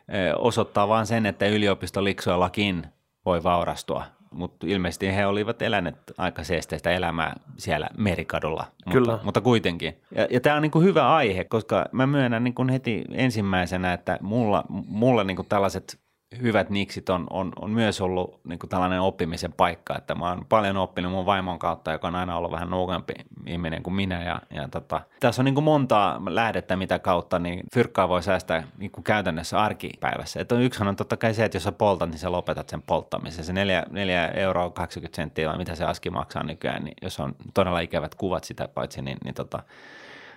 eh, 0.10 0.34
osoittaa 0.38 0.88
vain 0.88 1.06
sen, 1.06 1.26
että 1.26 1.48
yliopistoliksoillakin 1.48 2.88
voi 3.26 3.44
vaurastua. 3.44 4.04
Mutta 4.32 4.68
ilmeisesti 4.70 5.16
he 5.16 5.26
olivat 5.26 5.62
eläneet 5.62 5.98
aika 6.18 6.44
seesteistä 6.44 6.92
elämää 6.92 7.36
siellä 7.58 7.90
merikadulla. 7.98 8.66
Kyllä. 8.92 9.12
Mutta, 9.12 9.26
mutta 9.26 9.42
kuitenkin. 9.42 9.98
Ja, 10.16 10.28
ja 10.30 10.40
tämä 10.40 10.56
on 10.56 10.62
niin 10.62 10.72
kuin 10.72 10.86
hyvä 10.86 11.16
aihe, 11.16 11.44
koska 11.44 11.86
mä 11.92 12.08
myönnän 12.08 12.44
niin 12.44 12.54
kuin 12.54 12.70
heti 12.70 13.04
ensimmäisenä, 13.12 13.94
että 13.94 14.18
mulla, 14.22 14.64
mulla 14.70 15.24
niin 15.24 15.36
kuin 15.36 15.48
tällaiset 15.48 16.00
hyvät 16.42 16.70
niksit 16.70 17.10
on, 17.10 17.28
on, 17.30 17.52
on 17.62 17.72
myös 17.72 18.02
ollut 18.02 18.40
niin 18.44 18.60
kuin 18.60 18.70
tällainen 18.70 19.02
oppimisen 19.02 19.54
paikka, 19.54 19.98
että 19.98 20.16
mä 20.16 20.30
oon 20.30 20.46
paljon 20.50 20.78
oppinut 20.78 21.12
mun 21.12 21.26
vaimon 21.26 21.60
kautta, 21.60 21.92
joka 21.92 22.08
on 22.08 22.16
aina 22.16 22.38
ollut 22.38 22.52
vähän 22.52 22.70
nuukempi 22.70 23.14
ihminen 23.46 23.84
kuin 23.84 23.94
minä 23.94 24.24
ja, 24.24 24.42
ja 24.50 24.68
tota, 24.68 25.02
tässä 25.20 25.42
on 25.42 25.46
niin 25.46 25.56
kuin 25.56 25.64
montaa 25.64 26.22
lähdettä, 26.28 26.76
mitä 26.76 27.00
kautta 27.00 27.40
niin 27.40 27.64
fyrkkaa 27.74 28.10
voi 28.10 28.24
säästää 28.24 28.64
niin 28.78 28.92
kuin 28.92 29.04
käytännössä 29.04 29.62
arkipäivässä. 29.62 30.42
Että 30.42 30.56
yksihän 30.56 30.88
on 30.88 30.96
totta 30.96 31.18
kai 31.18 31.34
se, 31.34 31.46
että 31.46 31.56
jos 31.56 31.64
sä 31.64 31.72
poltat, 31.72 32.10
niin 32.10 32.20
sä 32.20 32.32
lopetat 32.32 32.70
sen 32.70 32.82
polttamisen. 32.82 33.46
Se 33.46 33.54
4, 33.54 33.84
4 33.90 34.28
euroa 34.28 34.70
20 34.70 35.16
senttiä 35.16 35.50
vai 35.50 35.58
mitä 35.58 35.76
se 35.76 35.86
aski 35.86 36.10
maksaa 36.10 36.44
nykyään, 36.44 36.84
niin 36.84 36.96
jos 37.02 37.20
on 37.20 37.36
todella 37.54 37.80
ikävät 37.80 38.16
kuvat 38.16 38.44
sitä 38.44 38.68
paitsi, 38.68 39.02
niin, 39.02 39.18
niin 39.24 39.36
tota, 39.36 39.64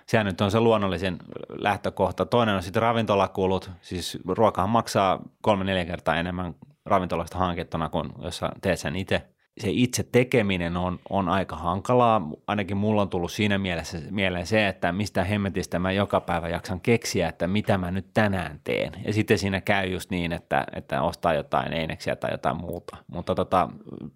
Sehän 0.07 0.25
nyt 0.25 0.41
on 0.41 0.51
se 0.51 0.59
luonnollisen 0.59 1.17
lähtökohta. 1.49 2.25
Toinen 2.25 2.55
on 2.55 2.63
sitten 2.63 2.81
ravintolakulut. 2.81 3.71
Siis 3.81 4.17
ruokahan 4.27 4.69
maksaa 4.69 5.21
kolme-neljä 5.41 5.85
kertaa 5.85 6.15
enemmän 6.15 6.55
ravintolasta 6.85 7.37
hankittuna 7.37 7.89
kuin 7.89 8.09
jos 8.21 8.37
sä 8.37 8.49
teet 8.61 8.79
sen 8.79 8.95
itse. 8.95 9.27
Se 9.57 9.69
itse 9.71 10.03
tekeminen 10.03 10.77
on, 10.77 10.99
on 11.09 11.29
aika 11.29 11.55
hankalaa. 11.55 12.29
Ainakin 12.47 12.77
mulla 12.77 13.01
on 13.01 13.09
tullut 13.09 13.31
siinä 13.31 13.57
mielessä, 13.57 13.97
mieleen 14.09 14.45
se, 14.45 14.67
että 14.67 14.91
mistä 14.91 15.23
hemmetistä 15.23 15.79
mä 15.79 15.91
joka 15.91 16.21
päivä 16.21 16.49
jaksan 16.49 16.81
keksiä, 16.81 17.29
että 17.29 17.47
mitä 17.47 17.77
mä 17.77 17.91
nyt 17.91 18.05
tänään 18.13 18.59
teen. 18.63 18.91
Ja 19.05 19.13
sitten 19.13 19.37
siinä 19.37 19.61
käy 19.61 19.87
just 19.87 20.09
niin, 20.09 20.33
että, 20.33 20.65
että 20.75 21.01
ostaa 21.01 21.33
jotain 21.33 21.73
eineksiä 21.73 22.15
tai 22.15 22.31
jotain 22.31 22.57
muuta. 22.57 22.97
Mutta 23.07 23.35
tota, 23.35 23.69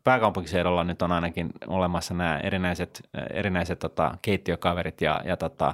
pääkaupunkiseudulla 0.04 0.84
nyt 0.84 1.02
on 1.02 1.12
ainakin 1.12 1.50
olemassa 1.68 2.14
nämä 2.14 2.40
erinäiset, 2.40 3.10
erinäiset 3.34 3.80
tota, 3.80 4.18
keittiökaverit 4.22 5.02
ja, 5.02 5.22
ja 5.26 5.38
tota, 5.38 5.74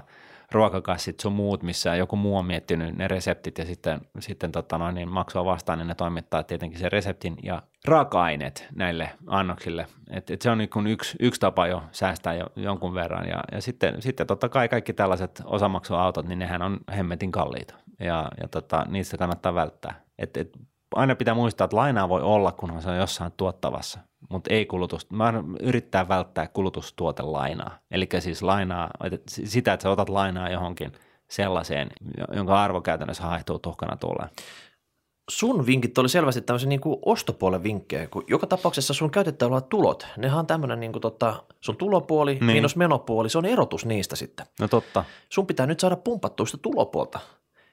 ruokakassit 0.52 1.20
sun 1.20 1.34
muut, 1.34 1.64
missä 1.64 1.96
joku 1.96 2.16
muu 2.16 2.38
on 2.38 2.46
miettinyt 2.46 2.98
ne 2.98 3.08
reseptit 3.08 3.58
ja 3.58 3.66
sitten, 3.66 4.02
sitten 4.20 4.52
tota 4.52 4.78
noin, 4.78 4.96
niin 4.96 5.10
maksua 5.10 5.46
vastaan, 5.46 5.80
niin 5.80 5.88
ne 5.88 5.96
toimittaa 5.96 6.44
tietenkin 6.44 6.80
sen 6.80 6.92
reseptin 6.92 7.38
ja 7.44 7.64
raaka-aineet 7.86 8.68
näille 8.76 9.10
annoksille. 9.28 9.88
Et, 10.10 10.30
et 10.30 10.42
se 10.42 10.50
on 10.50 10.58
niin 10.58 10.88
yksi, 10.88 11.18
yksi 11.20 11.40
tapa 11.40 11.68
jo 11.68 11.84
säästää 11.92 12.34
jo, 12.34 12.46
jonkun 12.56 12.94
verran 12.94 13.28
ja, 13.28 13.44
ja 13.52 13.62
sitten, 13.62 14.02
sitten 14.02 14.28
totta 14.28 14.50
kai 14.50 14.70
kaikki 14.70 14.94
tällaiset 14.94 15.42
osamaksuautot, 15.46 16.28
niin 16.28 16.40
nehän 16.40 16.62
on 16.62 16.80
hemmetin 16.96 17.32
kalliita 17.32 17.76
ja, 18.00 18.32
ja 18.42 18.48
tota, 18.48 18.86
niistä 18.90 19.18
kannattaa 19.18 19.54
välttää. 19.54 20.02
Et, 20.18 20.38
et, 20.38 20.50
aina 20.96 21.16
pitää 21.16 21.34
muistaa, 21.34 21.66
että 21.66 21.78
lainaa 21.78 22.10
voi 22.10 22.22
olla, 22.22 22.52
kunhan 22.52 22.82
se 22.82 22.90
on 22.90 22.98
jossain 22.98 23.32
tuottavassa, 23.38 24.00
mutta 24.30 24.54
ei 24.54 24.66
kulutus. 24.66 25.12
Mä 25.12 25.34
yrittää 25.62 26.08
välttää 26.08 26.48
kulutustuotelainaa. 26.48 27.80
Eli 27.92 28.08
siis 28.20 28.44
lainaa, 28.44 28.90
että 29.04 29.32
sitä, 29.46 29.74
että 29.74 29.84
sä 29.84 29.90
otat 29.90 30.10
lainaa 30.10 30.50
johonkin 30.50 30.92
sellaiseen, 31.30 31.90
jonka 32.34 32.64
arvo 32.64 32.82
käytännössä 32.82 33.24
haehtuu 33.24 33.60
tuhkana 33.60 33.98
tulee. 33.98 34.30
Sun 35.30 35.66
vinkit 35.66 35.98
oli 35.98 36.10
selvästi 36.10 36.42
tämmöisen 36.42 36.70
niin 36.70 36.82
kuin 36.82 37.00
ostopuolen 37.06 37.64
vinkkejä, 37.64 38.08
kun 38.08 38.24
joka 38.28 38.48
tapauksessa 38.48 38.94
sun 38.94 39.12
käytettävä 39.12 39.48
olevat 39.48 39.70
tulot, 39.70 40.08
nehän 40.18 40.40
on 40.40 40.48
tämmöinen 40.48 40.80
niin 40.80 40.92
kuin 40.92 41.02
tota, 41.02 41.44
sun 41.62 41.78
tulopuoli. 41.78 42.34
Niin. 42.34 42.46
miinus 42.46 42.76
menopuoli, 42.76 43.30
se 43.30 43.38
on 43.38 43.46
erotus 43.46 43.86
niistä 43.86 44.16
sitten. 44.16 44.46
No 44.60 44.68
totta. 44.68 45.06
Sun 45.30 45.48
pitää 45.48 45.66
nyt 45.66 45.80
saada 45.80 45.96
pumpattua 45.96 46.46
sitä 46.46 46.58
tulopuolta, 46.62 47.20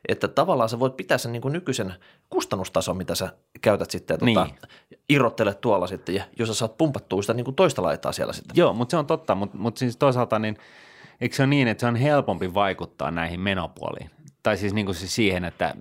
että 0.09 0.29
tavallaan 0.29 0.69
sä 0.69 0.79
voit 0.79 0.97
pitää 0.97 1.19
sen 1.19 1.33
niin 1.33 1.43
kuin 1.43 1.53
nykyisen 1.53 1.95
kustannustason, 2.31 2.97
mitä 2.97 3.15
sä 3.15 3.33
käytät 3.61 3.91
sitten, 3.91 4.19
tota, 4.19 4.45
Niin. 4.45 4.59
irrottelet 5.09 5.61
tuolla 5.61 5.87
sitten, 5.87 6.15
ja 6.15 6.25
jos 6.39 6.49
sä 6.49 6.55
saat 6.55 6.79
pumpattua 6.79 7.23
sitä 7.23 7.35
niin 7.35 7.45
kuin 7.45 7.55
toista 7.55 7.83
laitaa 7.83 8.13
siellä 8.13 8.33
sitten. 8.33 8.57
Joo, 8.57 8.73
mutta 8.73 8.91
se 8.91 8.97
on 8.97 9.07
totta, 9.07 9.35
mutta, 9.35 9.59
mutta 9.59 9.79
siis 9.79 9.97
toisaalta 9.97 10.39
niin 10.39 10.57
eikö 11.21 11.37
se 11.37 11.43
ole 11.43 11.47
niin, 11.47 11.69
että 11.69 11.81
se 11.81 11.87
on 11.87 11.97
helpompi 11.97 12.55
vaikuttaa 12.55 13.11
näihin 13.11 13.41
menopuoliin? 13.41 14.11
Tai 14.43 14.57
siis, 14.57 14.75
niin 14.75 14.87
kuin 14.87 14.97
siis 14.97 15.15
siihen, 15.15 15.45
että 15.45 15.75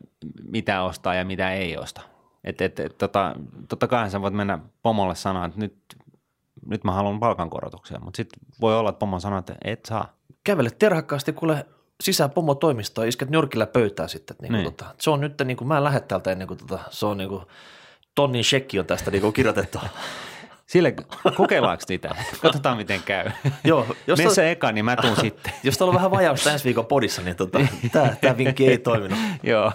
mitä 0.48 0.84
ostaa 0.84 1.16
ja 1.16 1.26
mitä 1.26 1.54
ei 1.54 1.78
osta. 1.78 2.02
Että 2.44 2.66
et, 2.66 2.80
et, 2.80 2.98
tota, 2.98 3.36
totta 3.70 3.88
kai 3.88 4.10
sä 4.10 4.22
voit 4.22 4.34
mennä 4.34 4.60
pomolle 4.82 5.16
sanoa, 5.16 5.46
että 5.46 5.60
nyt, 5.60 5.76
nyt 6.66 6.84
mä 6.84 6.92
haluan 6.92 7.20
palkankorotuksia, 7.20 8.00
mutta 8.00 8.18
sitten 8.18 8.40
voi 8.62 8.78
olla, 8.78 8.90
että 8.90 9.00
pomo 9.00 9.20
sanoo, 9.20 9.40
että 9.40 9.56
et 9.64 9.86
saa. 9.86 10.14
Kävele 10.44 10.70
terhakkaasti, 10.80 11.34
kuule 11.34 11.66
sisään 12.04 12.32
pomo 12.32 12.56
toimistoon, 12.56 13.08
isket 13.08 13.30
nyrkillä 13.30 13.68
pöytää 13.68 14.08
sitten. 14.08 14.38
Niin 14.42 14.54
Niin. 14.54 14.64
tota, 14.64 14.86
se 15.00 15.10
on 15.10 15.22
nyt, 15.22 15.42
niin 15.46 15.58
kuin, 15.58 15.68
mä 15.68 15.78
en 15.78 15.84
lähde 15.84 16.00
täältä 16.00 16.32
ennen 16.32 16.48
kuin 16.48 16.58
tota, 16.58 16.80
se 16.90 17.06
on 17.06 17.18
niin 17.18 17.30
kuin, 17.30 17.44
tonnin 18.16 18.44
shekki 18.44 18.80
on 18.80 18.86
tästä 18.86 19.12
niin 19.12 19.22
kuin 19.22 19.34
kirjoitettu. 19.34 19.80
Sille 20.68 20.96
kokeillaanko 21.36 21.84
niitä? 21.90 22.16
Katsotaan 22.42 22.78
miten 22.78 23.02
käy. 23.06 23.32
Joo, 23.64 23.88
jos 24.08 24.20
Mene 24.20 24.30
se 24.30 24.52
eka, 24.52 24.72
niin 24.72 24.86
mä 24.86 24.96
tuun 24.96 25.16
sitten. 25.16 25.54
Jos 25.64 25.78
tuolla 25.78 25.92
on 25.92 25.96
vähän 25.96 26.12
vajausta 26.12 26.52
ensi 26.52 26.66
viikon 26.66 26.86
podissa, 26.86 27.22
niin 27.22 27.36
tota, 27.36 27.60
tämä, 27.92 28.16
tämä 28.22 28.38
vinkki 28.38 28.68
ei 28.68 28.78
toiminut. 28.78 29.20
Joo, 29.44 29.72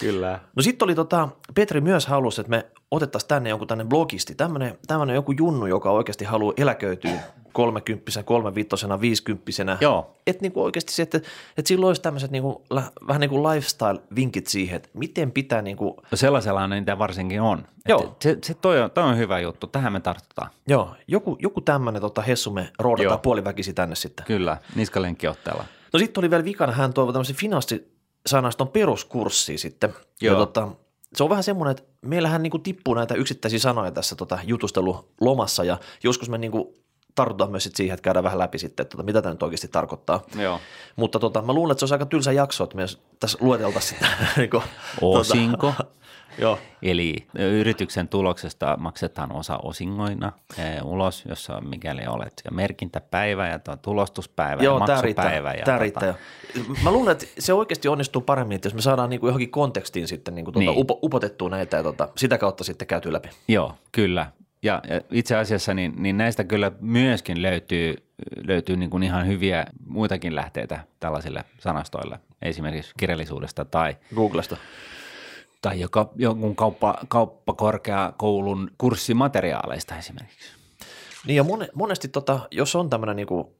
kyllä. 0.00 0.40
No 0.56 0.62
sitten 0.62 0.86
oli 0.86 0.94
tota, 0.94 1.28
Petri 1.54 1.80
myös 1.80 2.06
halusi, 2.06 2.40
että 2.40 2.50
me 2.50 2.66
otettaisiin 2.90 3.28
tänne 3.28 3.50
jonkun 3.50 3.68
tänne 3.68 3.84
blogisti, 3.84 4.34
tämmöinen 4.34 5.14
joku 5.14 5.32
junnu, 5.32 5.66
joka 5.66 5.90
oikeasti 5.90 6.24
haluaa 6.24 6.54
eläköityä 6.56 7.20
kolmekymppisenä, 7.58 8.22
kolmevitosena, 8.24 9.00
viisikymppisenä. 9.00 9.76
Joo. 9.80 10.14
Että 10.26 10.42
niinku 10.42 10.62
oikeasti 10.62 10.92
se, 10.92 11.02
että, 11.02 11.18
että 11.56 11.68
sillä 11.68 11.86
olisi 11.86 12.02
tämmöiset 12.02 12.30
niinku, 12.30 12.62
lä- 12.70 12.90
vähän 13.08 13.20
niin 13.20 13.30
kuin 13.30 13.42
lifestyle-vinkit 13.42 14.46
siihen, 14.46 14.76
että 14.76 14.88
miten 14.94 15.32
pitää 15.32 15.62
niinku, 15.62 15.96
No 16.10 16.16
sellaisellahan 16.16 16.70
niitä 16.70 16.98
varsinkin 16.98 17.40
on. 17.40 17.64
Joo. 17.88 18.02
Että 18.02 18.16
Se, 18.22 18.38
se 18.44 18.54
toi, 18.54 18.80
on, 18.82 18.90
toi 18.90 19.04
on 19.04 19.16
hyvä 19.18 19.40
juttu, 19.40 19.66
tähän 19.66 19.92
me 19.92 20.00
tartutaan. 20.00 20.50
joo, 20.66 20.94
joku, 21.08 21.36
joku 21.42 21.60
tämmöinen 21.60 22.02
tota, 22.02 22.22
hessu 22.22 22.50
me 22.50 22.70
roodataan 22.78 23.20
puoliväkisi 23.20 23.72
tänne 23.72 23.94
sitten. 23.94 24.26
Kyllä, 24.26 24.56
niskalenkkiotteella. 24.74 25.64
No 25.92 25.98
sitten 25.98 26.20
oli 26.20 26.30
vielä 26.30 26.44
vikana, 26.44 26.72
hän 26.72 26.92
toivoi 26.92 27.12
tämmöisen 27.12 27.36
finanssisanaston 27.36 28.68
peruskurssia 28.68 29.58
sitten. 29.58 29.94
Joo. 30.20 30.34
Ja 30.34 30.38
tota, 30.38 30.68
se 31.14 31.22
on 31.22 31.30
vähän 31.30 31.44
semmoinen, 31.44 31.70
että 31.70 31.82
meillähän 32.02 32.42
niinku 32.42 32.58
tippuu 32.58 32.94
näitä 32.94 33.14
yksittäisiä 33.14 33.58
sanoja 33.58 33.90
tässä 33.90 34.16
tota 34.16 34.38
jutustelulomassa 34.44 35.64
ja 35.64 35.78
joskus 36.04 36.28
me 36.30 36.38
niinku 36.38 36.74
tartutaan 37.22 37.50
myös 37.50 37.64
sit 37.64 37.76
siihen, 37.76 37.94
että 37.94 38.02
käydään 38.04 38.24
vähän 38.24 38.38
läpi 38.38 38.58
sitten, 38.58 38.84
että 38.84 38.90
tota, 38.96 39.02
mitä 39.06 39.22
tämä 39.22 39.32
nyt 39.32 39.42
oikeasti 39.42 39.68
tarkoittaa. 39.68 40.22
Joo. 40.38 40.60
Mutta 40.96 41.18
tota, 41.18 41.42
mä 41.42 41.52
luulen, 41.52 41.72
että 41.72 41.78
se 41.80 41.84
olisi 41.84 41.94
aika 41.94 42.06
tylsä 42.06 42.32
jakso, 42.32 42.64
että 42.64 42.76
me 42.76 42.84
tässä 43.20 43.38
lueteltaisiin 43.40 43.98
sitä. 44.00 44.10
niinku, 44.36 44.62
Osinko. 45.00 45.74
joo, 46.38 46.58
Eli 46.82 47.26
yrityksen 47.38 48.08
tuloksesta 48.08 48.76
maksetaan 48.76 49.32
osa 49.32 49.58
osingoina 49.62 50.32
eh, 50.58 50.84
ulos, 50.84 51.24
jossa 51.28 51.60
mikäli 51.60 52.06
olet 52.06 52.32
ja 52.44 52.50
merkintäpäivä 52.50 53.48
ja 53.48 53.58
tuo 53.58 53.76
tulostuspäivä 53.76 54.62
Joo, 54.62 54.78
ja 54.78 54.86
tämä 54.86 54.98
maksupäivä. 55.02 55.52
riittää. 55.52 55.54
ja 55.54 55.64
Tämä 55.64 55.78
tota- 55.78 55.80
riittää. 55.80 56.14
Mä 56.84 56.90
luulen, 56.90 57.12
että 57.12 57.26
se 57.38 57.52
oikeasti 57.52 57.88
onnistuu 57.88 58.22
paremmin, 58.22 58.56
että 58.56 58.66
jos 58.66 58.74
me 58.74 58.80
saadaan 58.82 59.10
niinku 59.10 59.26
johonkin 59.26 59.50
kontekstiin 59.50 60.08
sitten 60.08 60.34
niinku 60.34 60.52
tuota 60.52 60.70
Niin. 60.70 60.78
upo, 60.80 60.98
upotettua 61.02 61.48
näitä 61.48 61.76
ja 61.76 61.82
tota, 61.82 62.08
sitä 62.16 62.38
kautta 62.38 62.64
sitten 62.64 62.88
käyty 62.88 63.12
läpi. 63.12 63.28
Joo, 63.48 63.74
kyllä. 63.92 64.26
Ja 64.62 64.82
ja 64.88 65.00
itse 65.10 65.36
asiassa 65.36 65.74
niin, 65.74 65.94
niin 65.96 66.16
näistä 66.16 66.44
kyllä 66.44 66.72
myöskin 66.80 67.42
löytyy, 67.42 67.96
löytyy 68.46 68.76
niin 68.76 68.90
kuin 68.90 69.02
ihan 69.02 69.26
hyviä 69.26 69.66
muitakin 69.86 70.34
lähteitä 70.34 70.80
tällaisille 71.00 71.44
sanastoille, 71.58 72.18
esimerkiksi 72.42 72.92
kirjallisuudesta 72.98 73.64
tai, 73.64 73.96
Googlesta. 74.14 74.56
tai 75.62 75.80
joka, 75.80 76.12
jonkun 76.16 76.56
kauppa, 76.56 76.98
kauppakorkeakoulun 77.08 78.70
kurssimateriaaleista 78.78 79.96
esimerkiksi. 79.96 80.52
Niin 81.26 81.36
ja 81.36 81.44
mone, 81.44 81.68
monesti 81.74 82.08
tota, 82.08 82.40
jos 82.50 82.76
on 82.76 82.90
tämmöinen 82.90 83.16
niinku 83.16 83.57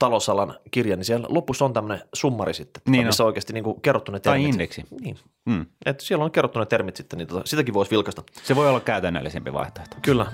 talousalan 0.00 0.54
kirja, 0.70 0.96
niin 0.96 1.04
siellä 1.04 1.26
lopussa 1.30 1.64
on 1.64 1.72
tämmöinen 1.72 2.08
summari 2.14 2.54
sitten, 2.54 2.82
Niin 2.88 3.06
missä 3.06 3.22
on 3.22 3.26
oikeasti 3.26 3.52
niinku 3.52 3.74
kerrottu 3.74 4.12
ne 4.12 4.20
Tai 4.20 4.32
termit. 4.32 4.52
indeksi. 4.54 4.84
Niin, 5.00 5.16
Mm. 5.46 5.66
että 5.86 6.04
siellä 6.04 6.24
on 6.24 6.30
kerrottu 6.30 6.58
ne 6.58 6.66
termit 6.66 6.96
sitten, 6.96 7.18
niin 7.18 7.28
tota, 7.28 7.42
sitäkin 7.44 7.74
voisi 7.74 7.90
vilkaista. 7.90 8.22
Se 8.42 8.56
voi 8.56 8.68
olla 8.68 8.80
käytännöllisempi 8.80 9.52
vaihtoehto. 9.52 9.96
Kyllä. 10.02 10.26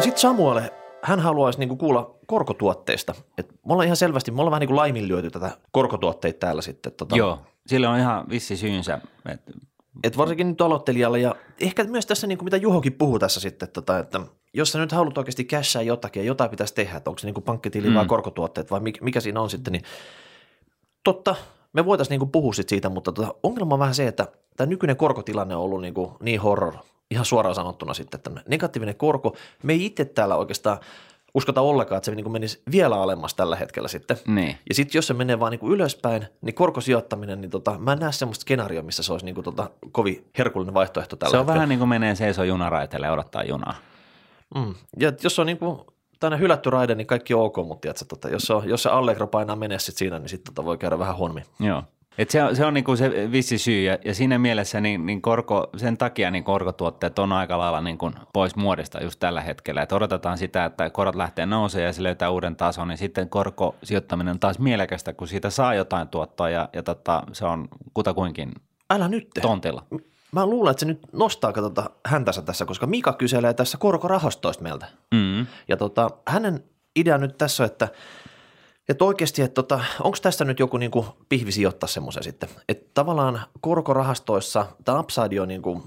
Sitten 0.00 0.20
Samuel, 0.20 0.60
hän 1.02 1.20
haluaisi 1.20 1.58
niinku 1.58 1.76
kuulla 1.76 2.14
korkotuotteista. 2.26 3.14
Et 3.38 3.48
me 3.52 3.72
ollaan 3.72 3.86
ihan 3.86 3.96
selvästi, 3.96 4.30
me 4.30 4.34
ollaan 4.40 4.50
vähän 4.50 4.60
niinku 4.60 4.76
laiminlyöty 4.76 5.30
tätä 5.30 5.50
korkotuotteita 5.72 6.38
täällä 6.38 6.62
sitten. 6.62 6.92
Tota, 6.92 7.16
Joo, 7.16 7.38
sillä 7.66 7.90
on 7.90 7.98
ihan 7.98 8.24
vissi 8.28 8.56
syynsä. 8.56 8.98
että 9.28 9.52
Et 10.04 10.16
varsinkin 10.16 10.48
nyt 10.48 10.60
aloittelijalle 10.60 11.18
ja 11.20 11.34
ehkä 11.60 11.84
myös 11.84 12.06
tässä, 12.06 12.26
niin 12.26 12.38
kuin 12.38 12.46
mitä 12.46 12.56
Juhokin 12.56 12.92
puhuu 12.92 13.18
tässä 13.18 13.40
sitten, 13.40 13.68
tota, 13.68 13.98
että 13.98 14.20
jos 14.54 14.72
sä 14.72 14.78
nyt 14.78 14.92
haluat 14.92 15.18
oikeasti 15.18 15.44
cashaa 15.44 15.82
jotakin 15.82 16.20
ja 16.20 16.26
jotain 16.26 16.50
pitäisi 16.50 16.74
tehdä, 16.74 16.96
että 16.96 17.10
onko 17.10 17.18
se 17.18 17.26
niin 17.26 17.34
kuin 17.34 17.44
pankkitili 17.44 17.88
mm. 17.88 17.94
vai 17.94 18.06
korkotuotteet 18.06 18.70
vai 18.70 18.80
mikä, 19.00 19.20
siinä 19.20 19.40
on 19.40 19.50
sitten, 19.50 19.72
niin 19.72 19.82
totta, 21.04 21.34
me 21.72 21.84
voitaisiin 21.84 22.12
niin 22.12 22.20
kuin 22.20 22.30
puhua 22.30 22.52
sit 22.52 22.68
siitä, 22.68 22.88
mutta 22.88 23.12
tota, 23.12 23.34
ongelma 23.42 23.74
on 23.74 23.78
vähän 23.78 23.94
se, 23.94 24.06
että 24.06 24.28
tämä 24.56 24.70
nykyinen 24.70 24.96
korkotilanne 24.96 25.56
on 25.56 25.62
ollut 25.62 25.80
niin, 25.80 25.94
kuin 25.94 26.10
niin 26.20 26.40
horror, 26.40 26.74
ihan 27.10 27.24
suoraan 27.24 27.54
sanottuna 27.54 27.94
sitten, 27.94 28.18
että 28.18 28.30
negatiivinen 28.48 28.96
korko, 28.96 29.36
me 29.62 29.72
ei 29.72 29.86
itse 29.86 30.04
täällä 30.04 30.36
oikeastaan 30.36 30.78
uskota 31.34 31.60
ollenkaan, 31.60 31.96
että 31.96 32.04
se 32.04 32.14
niin 32.14 32.24
kuin 32.24 32.32
menisi 32.32 32.62
vielä 32.70 33.02
alemmas 33.02 33.34
tällä 33.34 33.56
hetkellä 33.56 33.88
sitten. 33.88 34.16
Niin. 34.26 34.56
Ja 34.68 34.74
sitten 34.74 34.98
jos 34.98 35.06
se 35.06 35.14
menee 35.14 35.40
vaan 35.40 35.50
niinku 35.50 35.72
ylöspäin, 35.72 36.26
niin 36.42 36.54
korkosijoittaminen, 36.54 37.40
niin 37.40 37.50
tota, 37.50 37.78
mä 37.78 37.92
en 37.92 37.98
näe 37.98 38.12
semmoista 38.12 38.42
skenaarioa, 38.42 38.82
missä 38.82 39.02
se 39.02 39.12
olisi 39.12 39.26
niinku 39.26 39.42
tota, 39.42 39.70
kovin 39.92 40.24
herkullinen 40.38 40.74
vaihtoehto 40.74 41.16
tällä 41.16 41.30
Se 41.30 41.36
on 41.36 41.40
hetkellä. 41.40 41.54
vähän 41.54 41.68
niin 41.68 41.78
kuin 41.78 41.88
menee 41.88 42.14
seisoo 42.14 42.44
junaraiteelle 42.44 43.06
ja 43.06 43.12
odottaa 43.12 43.44
junaa. 43.44 43.74
Mm. 44.54 44.74
Ja 44.98 45.12
jos 45.22 45.38
on 45.38 45.46
niinku 45.46 45.86
tänne 46.20 46.38
hylätty 46.38 46.70
raide, 46.70 46.94
niin 46.94 47.06
kaikki 47.06 47.34
on 47.34 47.42
ok, 47.42 47.56
mutta 47.56 47.80
tiedätkö, 47.80 48.04
tota, 48.08 48.28
jos, 48.28 48.42
se 48.42 48.54
on, 48.54 48.68
jos 48.68 48.82
se 48.82 48.88
Allegro 48.88 49.26
painaa 49.26 49.56
menee 49.56 49.78
sit 49.78 49.96
siinä, 49.96 50.18
niin 50.18 50.28
sitten 50.28 50.54
tota 50.54 50.64
voi 50.64 50.78
käydä 50.78 50.98
vähän 50.98 51.16
huonommin. 51.16 51.44
Joo. 51.60 51.82
Et 52.18 52.30
se 52.30 52.42
on, 52.42 52.56
se 52.56 52.66
on 52.66 52.74
niinku 52.74 52.96
se 52.96 53.32
vissi 53.32 53.58
syy 53.58 53.82
ja, 53.82 53.98
ja 54.04 54.14
siinä 54.14 54.38
mielessä 54.38 54.80
niin, 54.80 55.06
niin 55.06 55.22
korko, 55.22 55.70
sen 55.76 55.98
takia 55.98 56.30
niin 56.30 56.44
korkotuotteet 56.44 57.18
on 57.18 57.32
aika 57.32 57.58
lailla 57.58 57.80
niin 57.80 57.98
kuin 57.98 58.14
pois 58.32 58.56
muodista 58.56 59.02
just 59.02 59.20
tällä 59.20 59.40
hetkellä. 59.40 59.82
Et 59.82 59.92
odotetaan 59.92 60.38
sitä, 60.38 60.64
että 60.64 60.90
korot 60.90 61.14
lähtee 61.14 61.46
nousemaan 61.46 61.86
ja 61.86 61.92
se 61.92 62.02
löytää 62.02 62.30
uuden 62.30 62.56
tason, 62.56 62.88
niin 62.88 62.98
sitten 62.98 63.28
korkosijoittaminen 63.28 64.32
on 64.32 64.40
taas 64.40 64.58
mielekästä, 64.58 65.12
kun 65.12 65.28
siitä 65.28 65.50
saa 65.50 65.74
jotain 65.74 66.08
tuottoa 66.08 66.50
ja, 66.50 66.68
ja 66.72 66.82
tota, 66.82 67.22
se 67.32 67.44
on 67.46 67.68
kutakuinkin 67.94 68.52
Älä 68.90 69.08
nyt. 69.08 69.28
tontilla. 69.42 69.86
Mä 70.32 70.46
luulen, 70.46 70.70
että 70.70 70.80
se 70.80 70.86
nyt 70.86 71.00
nostaa 71.12 71.52
katsota 71.52 71.90
häntänsä 72.06 72.42
tässä, 72.42 72.64
koska 72.64 72.86
Mika 72.86 73.12
kyselee 73.12 73.54
tässä 73.54 73.78
korkorahastoista 73.78 74.62
meiltä. 74.62 74.86
Mm. 75.14 75.46
Ja 75.68 75.76
tota, 75.76 76.10
hänen 76.26 76.64
idea 76.96 77.18
nyt 77.18 77.38
tässä 77.38 77.62
on, 77.62 77.66
että, 77.66 77.88
että 78.88 79.04
oikeasti, 79.04 79.42
että 79.42 79.54
tota, 79.54 79.80
onko 80.00 80.18
tässä 80.22 80.44
nyt 80.44 80.58
joku 80.58 80.76
niin 80.76 80.90
kuin 80.90 81.06
pihvi 81.28 81.52
sijoittaa 81.52 81.88
semmoisen 81.88 82.22
sitten. 82.22 82.48
Että 82.68 82.90
tavallaan 82.94 83.40
korkorahastoissa 83.60 84.66
tämä 84.84 85.00
upside 85.00 85.40
on 85.40 85.48
niin 85.48 85.62
kuin 85.62 85.82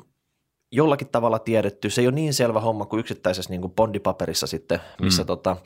jollakin 0.71 1.09
tavalla 1.09 1.39
tiedetty. 1.39 1.89
Se 1.89 2.01
ei 2.01 2.07
ole 2.07 2.15
niin 2.15 2.33
selvä 2.33 2.59
homma 2.59 2.85
kuin 2.85 2.99
yksittäisessä 2.99 3.49
niin 3.49 3.61
kuin 3.61 3.73
bondipaperissa 3.73 4.47
sitten, 4.47 4.79
missä 5.01 5.23
mm. 5.23 5.27
tota, 5.27 5.57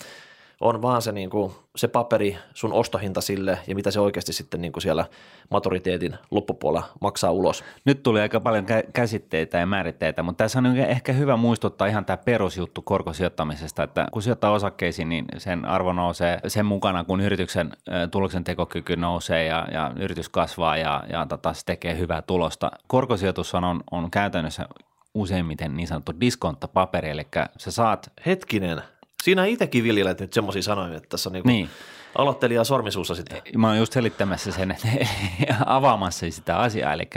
on 0.62 0.82
vaan 0.82 1.02
se, 1.02 1.12
niin 1.12 1.30
kuin, 1.30 1.52
se 1.76 1.88
paperi, 1.88 2.38
sun 2.54 2.74
ostohinta 2.74 3.22
sille 3.22 3.60
ja 3.68 3.76
mitä 3.76 3.92
se 3.92 4.00
oikeasti 4.00 4.34
sitten 4.34 4.62
niin 4.62 4.72
kuin 4.72 4.84
siellä 4.84 5.06
maturiteetin 5.52 6.16
loppupuolella 6.32 6.88
maksaa 7.02 7.32
ulos. 7.32 7.64
Nyt 7.86 8.04
tuli 8.04 8.20
aika 8.20 8.40
paljon 8.40 8.66
kä- 8.66 8.92
käsitteitä 8.94 9.58
ja 9.58 9.66
määritteitä, 9.66 10.24
mutta 10.24 10.44
tässä 10.44 10.60
on 10.60 10.78
ehkä 10.78 11.14
hyvä 11.14 11.38
muistuttaa 11.38 11.88
ihan 11.88 12.06
tämä 12.06 12.18
perusjuttu 12.18 12.82
korkosijoittamisesta, 12.82 13.84
että 13.84 14.08
kun 14.12 14.22
sijoittaa 14.22 14.52
osakkeisiin, 14.52 15.10
niin 15.10 15.26
sen 15.38 15.66
arvo 15.66 15.94
nousee 15.94 16.40
sen 16.48 16.66
mukana, 16.66 17.04
kun 17.04 17.22
yrityksen 17.22 17.72
tuloksen 18.12 18.44
tekokyky 18.44 18.96
nousee 18.96 19.46
ja, 19.46 19.68
ja 19.72 19.92
yritys 20.00 20.30
kasvaa 20.30 20.78
ja, 20.78 21.04
ja 21.10 21.26
tota, 21.26 21.54
se 21.54 21.66
tekee 21.66 21.98
hyvää 21.98 22.22
tulosta. 22.22 22.72
Korkosijoitus 22.88 23.56
on, 23.56 23.64
on, 23.64 23.84
on 23.92 24.12
käytännössä 24.12 24.68
useimmiten 25.14 25.78
niin 25.78 25.88
sanottu 25.88 26.12
diskonttapaperi, 26.22 27.10
eli 27.10 27.28
sä 27.58 27.72
saat 27.72 28.12
Hetkinen, 28.26 28.82
siinä 29.24 29.46
itsekin 29.46 29.84
viljelet 29.84 30.20
nyt 30.20 30.34
semmoisia 30.34 30.62
sanoja, 30.62 30.98
että 30.98 31.10
tässä 31.10 31.30
on 31.30 31.34
niin 31.34 31.44
kuin 31.44 31.54
Niin. 31.54 31.70
aloittelija 32.18 32.64
sormisuussa 32.64 33.16
sitten. 33.16 33.42
Mä 33.58 33.68
oon 33.68 33.78
just 33.78 33.94
selittämässä 33.94 34.52
sen, 34.52 34.78
avaamassa 35.66 36.32
sitä 36.32 36.58
asiaa, 36.58 36.94
eli 36.94 37.10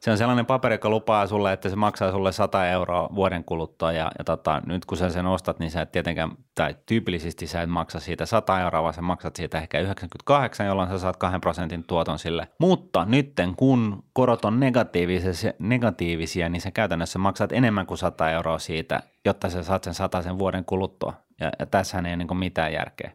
se 0.00 0.10
on 0.10 0.18
sellainen 0.18 0.46
paperi, 0.46 0.74
joka 0.74 0.90
lupaa 0.90 1.26
sulle, 1.26 1.52
että 1.52 1.68
se 1.68 1.76
maksaa 1.76 2.12
sulle 2.12 2.32
100 2.32 2.66
euroa 2.66 3.08
vuoden 3.14 3.44
kuluttua 3.44 3.92
ja, 3.92 4.10
ja 4.18 4.24
tota, 4.24 4.62
nyt 4.66 4.84
kun 4.84 4.98
sä 4.98 5.10
sen 5.10 5.26
ostat, 5.26 5.58
niin 5.58 5.70
sä 5.70 5.82
et 5.82 5.92
tietenkään, 5.92 6.30
tai 6.54 6.76
tyypillisesti 6.86 7.46
sä 7.46 7.62
et 7.62 7.70
maksa 7.70 8.00
siitä 8.00 8.26
100 8.26 8.60
euroa, 8.60 8.82
vaan 8.82 8.94
sä 8.94 9.02
maksat 9.02 9.36
siitä 9.36 9.58
ehkä 9.58 9.80
98, 9.80 10.66
jolloin 10.66 10.88
sä 10.88 10.98
saat 10.98 11.16
2 11.16 11.38
prosentin 11.38 11.84
tuoton 11.84 12.18
sille. 12.18 12.48
Mutta 12.58 13.04
nytten 13.04 13.56
kun 13.56 14.02
korot 14.12 14.44
on 14.44 14.60
negatiivisia, 14.60 15.52
negatiivisia, 15.58 16.48
niin 16.48 16.60
sä 16.60 16.70
käytännössä 16.70 17.18
maksat 17.18 17.52
enemmän 17.52 17.86
kuin 17.86 17.98
100 17.98 18.30
euroa 18.30 18.58
siitä, 18.58 19.00
jotta 19.24 19.50
sä 19.50 19.62
saat 19.62 19.84
sen 19.84 19.94
100 19.94 20.22
sen 20.22 20.38
vuoden 20.38 20.64
kuluttua. 20.64 21.12
Ja, 21.40 21.50
ja 21.58 21.66
tässähän 21.66 22.06
ei 22.06 22.14
ole 22.14 22.24
niin 22.24 22.36
mitään 22.36 22.72
järkeä. 22.72 23.12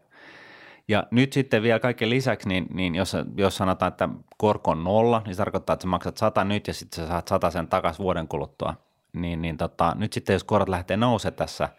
Ja 0.87 1.07
nyt 1.11 1.33
sitten 1.33 1.63
vielä 1.63 1.79
kaiken 1.79 2.09
lisäksi, 2.09 2.49
niin, 2.49 2.67
niin 2.73 2.95
jos, 2.95 3.17
jos 3.37 3.57
sanotaan, 3.57 3.91
että 3.91 4.09
korko 4.37 4.71
on 4.71 4.83
nolla, 4.83 5.21
niin 5.25 5.35
se 5.35 5.37
tarkoittaa, 5.37 5.73
että 5.73 5.83
sä 5.83 5.87
maksat 5.87 6.17
100 6.17 6.43
nyt 6.43 6.67
ja 6.67 6.73
sitten 6.73 7.03
sä 7.03 7.09
saat 7.09 7.27
100 7.27 7.51
sen 7.51 7.67
takaisin 7.67 8.03
vuoden 8.03 8.27
kuluttua. 8.27 8.73
Niin, 9.13 9.41
niin 9.41 9.57
tota, 9.57 9.95
nyt 9.95 10.13
sitten 10.13 10.33
jos 10.33 10.43
korot 10.43 10.69
lähtee 10.69 10.97
nouse 10.97 11.31
tässä 11.31 11.69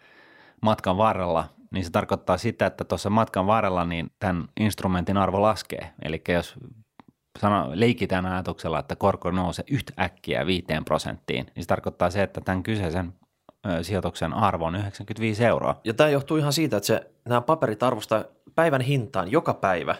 matkan 0.61 0.97
varrella, 0.97 1.47
niin 1.71 1.85
se 1.85 1.91
tarkoittaa 1.91 2.37
sitä, 2.37 2.65
että 2.65 2.83
tuossa 2.83 3.09
matkan 3.09 3.47
varrella 3.47 3.85
niin 3.85 4.11
tämän 4.19 4.49
instrumentin 4.59 5.17
arvo 5.17 5.41
laskee. 5.41 5.93
Eli 6.01 6.21
jos 6.29 6.55
sano, 7.39 7.71
leikitään 7.73 8.25
ajatuksella, 8.25 8.79
että 8.79 8.95
korko 8.95 9.31
nousee 9.31 9.65
yhtäkkiä 9.71 10.45
5 10.45 10.65
prosenttiin, 10.85 11.45
niin 11.55 11.63
se 11.63 11.67
tarkoittaa 11.67 12.09
se, 12.09 12.23
että 12.23 12.41
tämän 12.41 12.63
kyseisen 12.63 13.13
sijoituksen 13.81 14.33
arvo 14.33 14.65
on 14.65 14.75
95 14.75 15.45
euroa. 15.45 15.81
Ja 15.83 15.93
tämä 15.93 16.09
johtuu 16.09 16.37
ihan 16.37 16.53
siitä, 16.53 16.77
että 16.77 16.87
se, 16.87 17.11
nämä 17.25 17.41
paperit 17.41 17.83
arvostaa 17.83 18.23
päivän 18.55 18.81
hintaan 18.81 19.31
joka 19.31 19.53
päivä. 19.53 19.95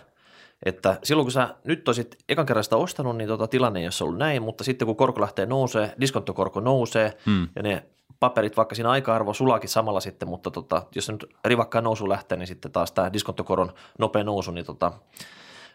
Että 0.66 1.00
silloin 1.04 1.26
kun 1.26 1.32
sä 1.32 1.56
nyt 1.64 1.88
olisit 1.88 2.18
ekan 2.30 2.46
kerran 2.46 2.64
sitä 2.64 2.76
ostanut, 2.76 3.18
niin 3.18 3.28
tota 3.28 3.48
tilanne 3.48 3.80
ei 3.80 3.86
ole 3.86 4.06
ollut 4.08 4.18
näin, 4.18 4.42
mutta 4.42 4.64
sitten 4.64 4.86
kun 4.86 4.96
korko 4.96 5.22
lähtee 5.22 5.46
nousee, 5.46 5.94
diskonttokorko 6.02 6.60
nousee 6.60 7.18
Hmm. 7.26 7.48
ja 7.56 7.64
ne 7.64 7.84
paperit, 8.20 8.58
vaikka 8.58 8.76
siinä 8.76 8.90
aika-arvo 8.90 9.34
sulaakin 9.34 9.70
samalla 9.70 10.00
sitten, 10.00 10.30
mutta 10.30 10.52
tota, 10.52 10.84
jos 10.96 11.06
se 11.06 11.12
nyt 11.12 11.26
rivakkaan 11.46 11.84
nousu 11.84 12.10
lähtee, 12.10 12.38
niin 12.38 12.48
sitten 12.48 12.72
taas 12.72 12.92
tämä 12.92 13.14
diskonttokoron 13.14 13.74
nopea 14.00 14.24
nousu, 14.24 14.52
niin 14.52 14.66
tota, 14.66 14.92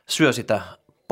syö 0.08 0.32
sitä 0.32 0.60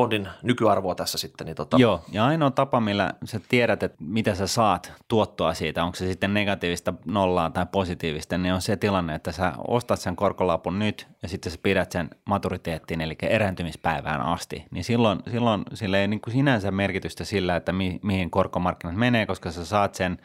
bondin 0.01 0.29
nykyarvoa 0.43 0.95
tässä 0.95 1.19
sitten. 1.19 1.47
Niin 1.47 1.57
tota, 1.57 1.77
Joo, 1.81 2.01
ja 2.13 2.27
ainoa 2.27 2.51
tapa, 2.51 2.81
millä 2.81 3.15
sä 3.25 3.41
tiedät, 3.49 3.83
että 3.83 3.99
mitä 4.01 4.35
sä 4.35 4.47
saat 4.47 4.93
tuottoa 5.09 5.55
siitä, 5.55 5.85
onko 5.85 5.97
se 5.97 6.07
sitten 6.07 6.35
negatiivista 6.35 6.95
nollaa 7.05 7.51
tai 7.51 7.67
positiivista, 7.73 8.39
niin 8.39 8.55
on 8.55 8.63
se 8.63 8.77
tilanne, 8.77 9.15
että 9.15 9.33
sä 9.33 9.53
ostat 9.69 10.01
sen 10.01 10.17
korkolapun 10.17 10.79
nyt 10.79 11.07
ja 11.23 11.29
sitten 11.29 11.53
sä 11.53 11.59
pidät 11.63 11.93
sen 11.93 12.11
maturiteettiin, 12.25 13.01
eli 13.01 13.17
erääntymispäivään 13.23 14.21
asti, 14.21 14.65
niin 14.71 14.85
silloin, 14.85 15.19
silloin 15.31 15.63
sillä 15.75 15.99
ei 15.99 16.09
niin 16.09 16.21
kuin 16.21 16.35
sinänsä 16.35 16.71
merkitystä 16.71 17.25
sillä, 17.25 17.57
että 17.57 17.73
mi, 17.73 18.01
mihin 18.03 18.31
korkomarkkinat 18.31 18.97
menee, 18.97 19.27
koska 19.27 19.51
sä 19.51 19.65
saat 19.65 19.95
sen 19.95 20.19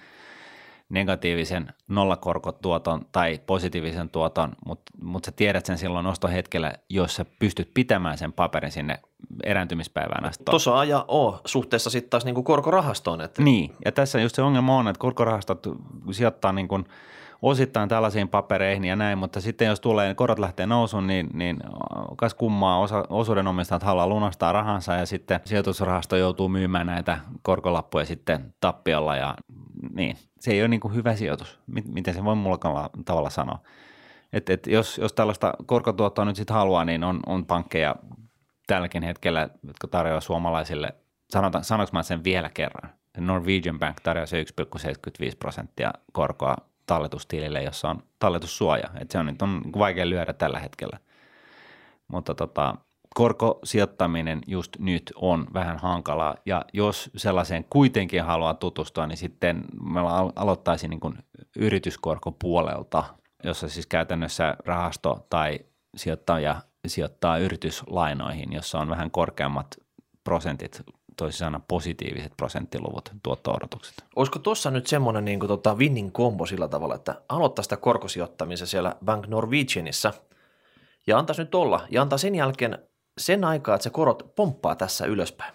negatiivisen 0.89 1.73
nollakorkotuoton 1.87 3.05
tai 3.11 3.39
positiivisen 3.45 4.09
tuoton, 4.09 4.55
mutta 4.65 4.91
mut 5.01 5.25
sä 5.25 5.31
tiedät 5.31 5.65
sen 5.65 5.77
silloin 5.77 6.05
ostohetkellä, 6.05 6.73
jos 6.89 7.15
sä 7.15 7.25
pystyt 7.39 7.71
pitämään 7.73 8.17
sen 8.17 8.33
paperin 8.33 8.71
sinne 8.71 8.99
erääntymispäivään 9.43 10.25
asti. 10.25 10.43
Tuossa 10.43 10.75
on 10.75 10.89
ja 10.89 11.05
O 11.07 11.41
suhteessa 11.45 11.89
sitten 11.89 12.09
taas 12.09 12.25
niin 12.25 12.35
kuin 12.35 12.45
korkorahastoon. 12.45 13.21
Että 13.21 13.41
Niin, 13.41 13.75
ja 13.85 13.91
tässä 13.91 14.19
just 14.21 14.35
se 14.35 14.41
ongelma 14.41 14.77
on, 14.77 14.87
että 14.87 14.99
korkorahastot 14.99 15.67
sijoittaa 16.11 16.51
niin 16.51 16.67
kuin 16.67 16.85
osittain 17.41 17.89
tällaisiin 17.89 18.29
papereihin 18.29 18.85
ja 18.85 18.95
näin, 18.95 19.17
mutta 19.17 19.41
sitten 19.41 19.67
jos 19.67 19.79
tulee, 19.79 20.15
korot 20.15 20.39
lähtee 20.39 20.65
nousuun, 20.65 21.07
niin, 21.07 21.29
niin 21.33 21.59
kas 22.17 22.33
kummaa 22.33 22.79
osa, 22.79 23.03
osuudenomistajat 23.09 23.83
haluaa 23.83 24.07
lunastaa 24.07 24.51
rahansa 24.51 24.93
ja 24.93 25.05
sitten 25.05 25.39
sijoitusrahasto 25.45 26.15
joutuu 26.15 26.49
myymään 26.49 26.87
näitä 26.87 27.19
korkolappuja 27.41 28.05
sitten 28.05 28.53
tappiolla 28.59 29.15
ja 29.15 29.35
niin, 29.93 30.17
se 30.39 30.51
ei 30.51 30.61
ole 30.61 30.67
niin 30.67 30.79
kuin 30.79 30.93
hyvä 30.93 31.15
sijoitus, 31.15 31.59
Mit- 31.67 31.93
miten 31.93 32.13
se 32.13 32.23
voi 32.23 32.35
mulla 32.35 32.89
tavalla 33.05 33.29
sanoa. 33.29 33.59
Et, 34.33 34.49
et 34.49 34.67
jos, 34.67 34.97
jos 34.97 35.13
tällaista 35.13 35.53
korkotuottoa 35.65 36.25
nyt 36.25 36.35
sitten 36.35 36.55
haluaa, 36.55 36.85
niin 36.85 37.03
on, 37.03 37.19
on 37.25 37.45
pankkeja 37.45 37.95
tälläkin 38.67 39.03
hetkellä, 39.03 39.49
jotka 39.67 39.87
tarjoaa 39.87 40.21
suomalaisille, 40.21 40.95
sanotaan, 41.29 41.63
sanoinko 41.63 41.89
mä 41.93 42.03
sen 42.03 42.23
vielä 42.23 42.49
kerran, 42.53 42.89
Norwegian 43.17 43.79
Bank 43.79 43.97
tarjoaa 44.03 44.25
se 44.25 44.45
1,75 44.61 45.35
prosenttia 45.39 45.93
korkoa 46.13 46.55
talletustilille, 46.85 47.63
jossa 47.63 47.89
on 47.89 48.03
talletussuoja. 48.19 48.89
Et 48.99 49.11
se 49.11 49.17
on 49.17 49.25
nyt 49.25 49.41
on 49.41 49.61
vaikea 49.77 50.09
lyödä 50.09 50.33
tällä 50.33 50.59
hetkellä. 50.59 50.99
Mutta 52.07 52.35
tota, 52.35 52.75
korkosijoittaminen 53.15 54.41
just 54.47 54.79
nyt 54.79 55.13
on 55.15 55.47
vähän 55.53 55.77
hankalaa, 55.77 56.35
ja 56.45 56.65
jos 56.73 57.09
sellaiseen 57.17 57.65
kuitenkin 57.69 58.23
haluaa 58.23 58.53
tutustua, 58.53 59.07
niin 59.07 59.17
sitten 59.17 59.65
alo- 59.95 60.33
aloittaisin 60.35 60.89
niin 60.89 60.99
kuin 60.99 61.17
yrityskorkopuolelta, 61.55 63.03
jossa 63.43 63.69
siis 63.69 63.87
käytännössä 63.87 64.57
rahasto 64.65 65.25
tai 65.29 65.59
sijoittaja 65.95 66.55
sijoittaa 66.87 67.37
yrityslainoihin, 67.37 68.53
jossa 68.53 68.79
on 68.79 68.89
vähän 68.89 69.11
korkeammat 69.11 69.67
prosentit, 70.23 70.81
toisin 71.15 71.39
sanoen 71.39 71.63
positiiviset 71.67 72.33
prosenttiluvut, 72.37 73.11
tuotto-odotukset. 73.23 74.05
Olisiko 74.15 74.39
tuossa 74.39 74.71
nyt 74.71 74.87
semmoinen 74.87 75.25
niin 75.25 75.39
kuin 75.39 75.47
tota 75.47 75.75
winning 75.75 76.11
combo 76.11 76.45
sillä 76.45 76.67
tavalla, 76.67 76.95
että 76.95 77.21
aloittaa 77.29 77.63
sitä 77.63 77.77
korkosijoittamista 77.77 78.65
siellä 78.65 78.95
Bank 79.05 79.27
Norwegianissa 79.27 80.13
ja 81.07 81.17
antaisi 81.17 81.41
nyt 81.41 81.55
olla 81.55 81.87
ja 81.89 82.01
antaa 82.01 82.17
sen 82.17 82.35
jälkeen 82.35 82.77
sen 83.17 83.43
aikaa, 83.43 83.75
että 83.75 83.83
se 83.83 83.89
korot 83.89 84.35
pomppaa 84.35 84.75
tässä 84.75 85.05
ylöspäin. 85.05 85.53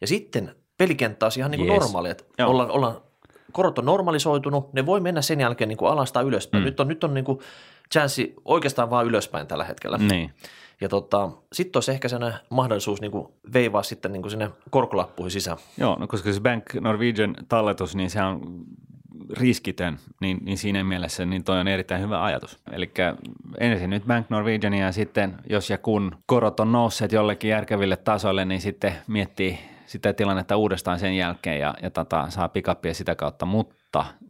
Ja 0.00 0.06
sitten 0.06 0.56
pelikenttä 0.78 1.26
on 1.26 1.32
ihan 1.38 1.50
niin 1.50 1.58
kuin 1.58 1.68
Jees. 1.68 1.80
normaali, 1.80 2.10
että 2.10 2.24
Joo. 2.38 2.50
ollaan, 2.50 2.70
ollaan, 2.70 3.02
korot 3.52 3.78
on 3.78 3.84
normalisoitunut, 3.84 4.72
ne 4.72 4.86
voi 4.86 5.00
mennä 5.00 5.22
sen 5.22 5.40
jälkeen 5.40 5.68
niin 5.68 5.78
kuin 5.78 5.92
alas 5.92 6.12
tai 6.12 6.24
ylöspäin. 6.24 6.62
Mm. 6.62 6.66
Nyt 6.66 6.80
on, 6.80 6.88
nyt 6.88 7.04
on 7.04 7.14
niin 7.14 7.24
kuin 7.24 7.38
chanssi 7.92 8.34
oikeastaan 8.44 8.90
vaan 8.90 9.06
ylöspäin 9.06 9.46
tällä 9.46 9.64
hetkellä. 9.64 9.98
Niin, 9.98 10.32
Ja 10.80 10.88
tota, 10.88 11.30
sitten 11.52 11.76
olisi 11.76 11.90
ehkä 11.90 12.08
sellainen 12.08 12.40
mahdollisuus 12.50 13.00
niin 13.00 13.10
kuin 13.10 13.28
veivaa 13.52 13.82
sitten 13.82 14.12
niin 14.12 14.22
kuin 14.22 14.30
sinne 14.30 14.50
korkolappuihin 14.70 15.30
sisään. 15.30 15.58
Joo, 15.78 15.96
no 15.98 16.06
koska 16.06 16.32
se 16.32 16.40
Bank 16.40 16.74
Norwegian 16.74 17.36
talletus, 17.48 17.96
niin 17.96 18.10
se 18.10 18.22
on 18.22 18.40
riskitön, 19.30 19.98
niin, 20.20 20.38
niin 20.42 20.58
siinä 20.58 20.84
mielessä 20.84 21.26
niin 21.26 21.44
toi 21.44 21.60
on 21.60 21.68
erittäin 21.68 22.02
hyvä 22.02 22.24
ajatus. 22.24 22.58
Eli 22.72 22.90
ensin 23.60 23.90
nyt 23.90 24.04
Bank 24.06 24.30
Norwegiania 24.30 24.86
ja 24.86 24.92
sitten, 24.92 25.34
jos 25.50 25.70
ja 25.70 25.78
kun 25.78 26.16
korot 26.26 26.60
on 26.60 26.72
nousseet 26.72 27.12
jollekin 27.12 27.50
järkeville 27.50 27.96
tasoille, 27.96 28.44
niin 28.44 28.60
sitten 28.60 28.92
miettii 29.06 29.58
sitä 29.86 30.12
tilannetta 30.12 30.56
uudestaan 30.56 30.98
sen 30.98 31.16
jälkeen 31.16 31.60
ja, 31.60 31.74
ja 31.82 31.90
tota, 31.90 32.30
saa 32.30 32.48
pikappia 32.48 32.94
sitä 32.94 33.14
kautta, 33.14 33.46
mutta 33.46 33.74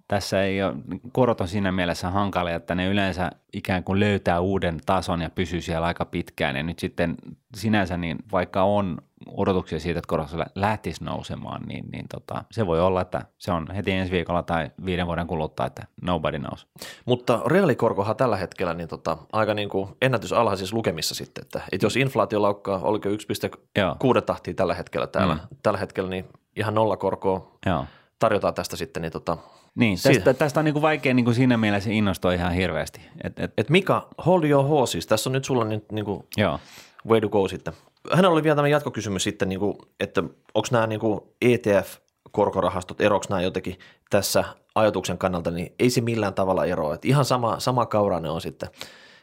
tässä 0.09 0.42
ei 0.42 0.62
ole, 0.62 0.74
korot 1.12 1.40
on 1.40 1.48
siinä 1.48 1.72
mielessä 1.72 2.11
hankalia, 2.11 2.57
että 2.57 2.74
ne 2.74 2.87
yleensä 2.87 3.31
ikään 3.52 3.85
kuin 3.85 4.00
löytää 4.00 4.40
uuden 4.40 4.81
tason 4.87 5.22
ja 5.22 5.31
pysyy 5.31 5.61
siellä 5.61 5.87
aika 5.87 6.05
pitkään 6.05 6.57
ja 6.57 6.62
nyt 6.62 6.79
sitten 6.79 7.14
sinänsä 7.57 7.96
niin 7.96 8.18
vaikka 8.33 8.62
on 8.62 8.98
odotuksia 9.31 9.81
siitä, 9.81 9.98
että 9.98 10.09
korot 10.09 10.31
lähtisi 10.55 11.05
nousemaan, 11.05 11.62
niin, 11.62 11.85
niin 11.92 12.05
tota, 12.09 12.44
se 12.50 12.66
voi 12.66 12.81
olla, 12.81 13.00
että 13.00 13.22
se 13.38 13.52
on 13.52 13.66
heti 13.70 13.92
ensi 13.92 14.12
viikolla 14.12 14.42
tai 14.42 14.70
viiden 14.85 15.07
vuoden 15.07 15.26
kuluttua, 15.26 15.66
että 15.66 15.83
nobody 16.02 16.38
knows. 16.38 16.66
Mutta 17.05 17.40
reaalikorkohan 17.46 18.16
tällä 18.16 18.37
hetkellä 18.37 18.74
niin 18.74 18.88
tota, 18.88 19.18
aika 19.33 19.55
niin 19.55 19.68
kuin 19.68 19.88
ennätysalhaisissa 20.02 20.76
lukemissa 20.76 21.14
sitten, 21.14 21.42
että, 21.42 21.61
että 21.72 21.87
jos 21.87 21.96
inflaatio 21.96 22.42
laukkaa, 22.42 22.79
oliko 22.79 23.09
1,6 23.09 24.22
tahtia 24.26 24.55
tällä 24.55 24.74
hetkellä 24.74 25.07
täällä, 25.07 25.35
mm. 25.35 25.40
tällä 25.62 25.79
hetkellä, 25.79 26.11
niin 26.11 26.24
ihan 26.57 26.74
nollakorkoa 26.74 27.59
Joo. 27.66 27.85
Tarjotaan 28.18 28.55
tästä 28.55 28.76
sitten, 28.76 29.02
niin 29.02 29.12
tota, 29.12 29.38
Niin, 29.74 29.98
Siitä. 29.98 30.18
tästä, 30.24 30.35
tästä 30.35 30.61
on 30.61 30.64
niin 30.64 30.72
kuin 30.72 30.83
vaikea 30.83 31.14
niin 31.14 31.24
kuin 31.24 31.35
siinä 31.35 31.57
mielessä 31.57 31.90
innostua 31.90 32.33
ihan 32.33 32.52
hirveästi. 32.52 33.00
Et, 33.24 33.38
et, 33.38 33.52
et 33.59 33.70
Mika, 33.70 34.09
hold 34.26 34.44
your 34.44 34.66
horses, 34.66 35.07
tässä 35.07 35.31
on 35.31 35.33
nyt 35.33 35.44
sulla 35.44 35.64
nyt 35.64 35.92
niin 35.92 36.05
kuin 36.05 36.24
joo. 36.37 36.61
way 37.09 37.20
to 37.20 37.29
go 37.29 37.48
sitten. 37.48 37.74
Hänellä 38.12 38.33
oli 38.33 38.42
vielä 38.42 38.57
tämä 38.57 38.68
jatkokysymys 38.68 39.24
sitten, 39.24 39.48
niin 39.48 39.59
kuin, 39.59 39.79
että 40.00 40.22
onko 40.55 40.68
nämä 40.70 40.87
niin 40.87 41.00
kuin 41.00 41.20
ETF-korkorahastot, 41.44 43.00
eroksi 43.00 43.31
nämä 43.31 43.42
jotenkin 43.42 43.79
tässä 44.11 44.44
ajatuksen 44.74 45.18
kannalta, 45.18 45.50
niin 45.50 45.74
ei 45.79 45.90
se 45.90 46.00
millään 46.00 46.35
tavalla 46.35 46.64
eroa. 46.64 46.94
Että 46.94 47.09
ihan 47.09 47.24
sama, 47.24 47.61
sama 47.61 47.87
kaura 47.87 48.20
ne 48.20 48.31
on 48.31 48.40
sitten. 48.40 48.68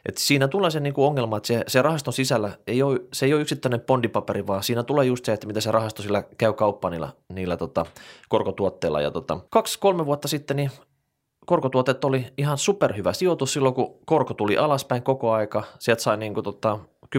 Et 0.08 0.18
siinä 0.18 0.48
tulee 0.48 0.70
se 0.70 0.80
niinku 0.80 1.04
ongelma, 1.04 1.36
että 1.36 1.46
se, 1.46 1.64
se 1.66 1.82
rahaston 1.82 2.14
sisällä 2.14 2.50
ei 2.66 2.82
ole, 2.82 3.00
se 3.12 3.26
ei 3.26 3.32
ole 3.34 3.40
yksittäinen 3.42 3.80
bondipaperi, 3.80 4.46
vaan 4.46 4.62
siinä 4.62 4.82
tulee 4.82 5.06
just 5.06 5.24
se, 5.24 5.32
että 5.32 5.46
mitä 5.46 5.60
se 5.60 5.70
rahasto 5.70 6.02
sillä 6.02 6.22
käy 6.38 6.52
kauppaan 6.52 6.92
niillä, 6.92 7.08
niillä 7.34 7.56
tota, 7.56 7.86
korkotuotteilla. 8.28 9.00
Ja 9.00 9.10
tota, 9.10 9.40
kaksi-kolme 9.50 10.06
vuotta 10.06 10.28
sitten 10.28 10.56
niin 10.56 10.70
korkotuotet 11.46 12.04
oli 12.04 12.26
ihan 12.38 12.58
superhyvä 12.58 13.12
sijoitus 13.12 13.52
silloin, 13.52 13.74
kun 13.74 13.94
korko 14.04 14.34
tuli 14.34 14.58
alaspäin 14.58 15.02
koko 15.02 15.32
aika. 15.32 15.62
Sieltä 15.78 16.02
sai 16.02 16.16
niinku 16.16 16.42
tota 16.42 16.78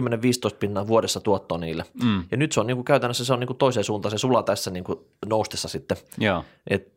pinnaa 0.60 0.86
vuodessa 0.86 1.20
tuottoa 1.20 1.58
niille. 1.58 1.84
Mm, 2.02 2.24
Ja 2.30 2.36
nyt 2.36 2.52
se 2.52 2.60
on 2.60 2.66
niinku 2.66 2.82
käytännössä 2.82 3.24
se 3.24 3.32
on 3.32 3.40
niinku 3.40 3.54
toiseen 3.54 3.84
suuntaan, 3.84 4.10
se 4.10 4.18
sulaa 4.18 4.42
tässä 4.42 4.70
niinku 4.70 5.06
noustessa 5.26 5.68
sitten. 5.68 5.96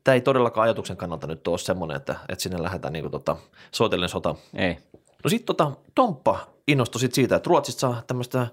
Tämä 0.04 0.16
ei 0.16 0.22
todellakaan 0.22 0.64
ajatuksen 0.64 0.98
kannalta 0.98 1.28
nyt 1.28 1.48
ole 1.48 1.58
semmoinen, 1.58 1.98
että, 1.98 2.16
että 2.30 2.44
sinne 2.44 2.64
lähdetään 2.64 2.94
niinku 2.94 3.10
tota, 3.10 3.36
soitellen 3.72 4.10
sota. 4.10 4.36
Ei. 4.56 4.78
No 5.24 5.30
sitten 5.30 5.46
tota, 5.56 5.72
Tomppa 5.96 6.40
innostui 6.68 7.00
sit 7.00 7.14
siitä, 7.14 7.36
että 7.36 7.48
Ruotsista 7.48 7.80
saa 7.80 8.02
tämmöistä 8.08 8.48